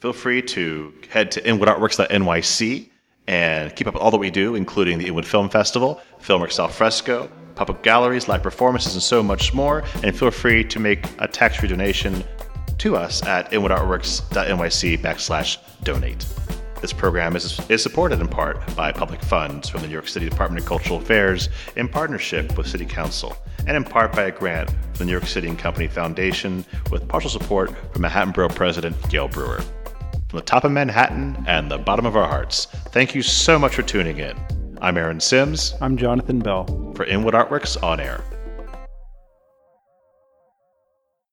feel 0.03 0.11
free 0.11 0.41
to 0.41 0.93
head 1.09 1.31
to 1.31 1.39
inwoodartworks.nyc 1.41 2.89
and 3.27 3.75
keep 3.75 3.87
up 3.87 3.93
with 3.93 4.03
all 4.03 4.11
that 4.11 4.17
we 4.17 4.29
do, 4.29 4.55
including 4.55 4.97
the 4.97 5.07
Inwood 5.07 5.25
Film 5.25 5.49
Festival, 5.49 6.01
Filmworks 6.21 6.59
Al 6.59 6.67
Fresco, 6.67 7.29
pop-up 7.55 7.83
galleries, 7.83 8.27
live 8.27 8.43
performances, 8.43 8.93
and 8.95 9.03
so 9.03 9.23
much 9.23 9.53
more. 9.53 9.83
And 10.03 10.17
feel 10.17 10.31
free 10.31 10.63
to 10.65 10.79
make 10.79 11.05
a 11.19 11.27
tax-free 11.27 11.69
donation 11.69 12.23
to 12.79 12.95
us 12.95 13.23
at 13.23 13.51
inwoodartworks.nyc 13.51 14.99
backslash 14.99 15.57
donate. 15.83 16.25
This 16.81 16.91
program 16.91 17.37
is, 17.37 17.61
is 17.69 17.81
supported 17.81 18.19
in 18.19 18.27
part 18.27 18.75
by 18.75 18.91
public 18.91 19.21
funds 19.21 19.69
from 19.69 19.81
the 19.81 19.87
New 19.87 19.93
York 19.93 20.09
City 20.09 20.27
Department 20.27 20.61
of 20.61 20.67
Cultural 20.67 20.99
Affairs 20.99 21.47
in 21.77 21.87
partnership 21.87 22.57
with 22.57 22.67
City 22.67 22.85
Council, 22.85 23.37
and 23.67 23.77
in 23.77 23.85
part 23.85 24.11
by 24.11 24.23
a 24.23 24.31
grant 24.31 24.69
from 24.69 24.97
the 24.97 25.05
New 25.05 25.13
York 25.13 25.25
City 25.25 25.47
and 25.47 25.57
Company 25.57 25.87
Foundation 25.87 26.65
with 26.91 27.07
partial 27.07 27.29
support 27.29 27.69
from 27.93 28.01
Manhattan 28.01 28.33
Borough 28.33 28.49
President 28.49 28.97
Gale 29.09 29.29
Brewer. 29.29 29.61
From 30.33 30.39
the 30.39 30.45
top 30.45 30.63
of 30.63 30.71
Manhattan 30.71 31.45
and 31.45 31.69
the 31.69 31.77
bottom 31.77 32.07
of 32.07 32.15
our 32.15 32.27
hearts, 32.27 32.65
thank 32.89 33.13
you 33.13 33.21
so 33.21 33.59
much 33.59 33.75
for 33.75 33.83
tuning 33.83 34.17
in. 34.17 34.35
I'm 34.81 34.97
Aaron 34.97 35.19
Sims 35.19 35.75
I'm 35.79 35.95
Jonathan 35.95 36.39
Bell. 36.39 36.65
for 36.95 37.05
Inwood 37.05 37.35
Artworks 37.35 37.77
On 37.83 37.99
Air. 37.99 38.23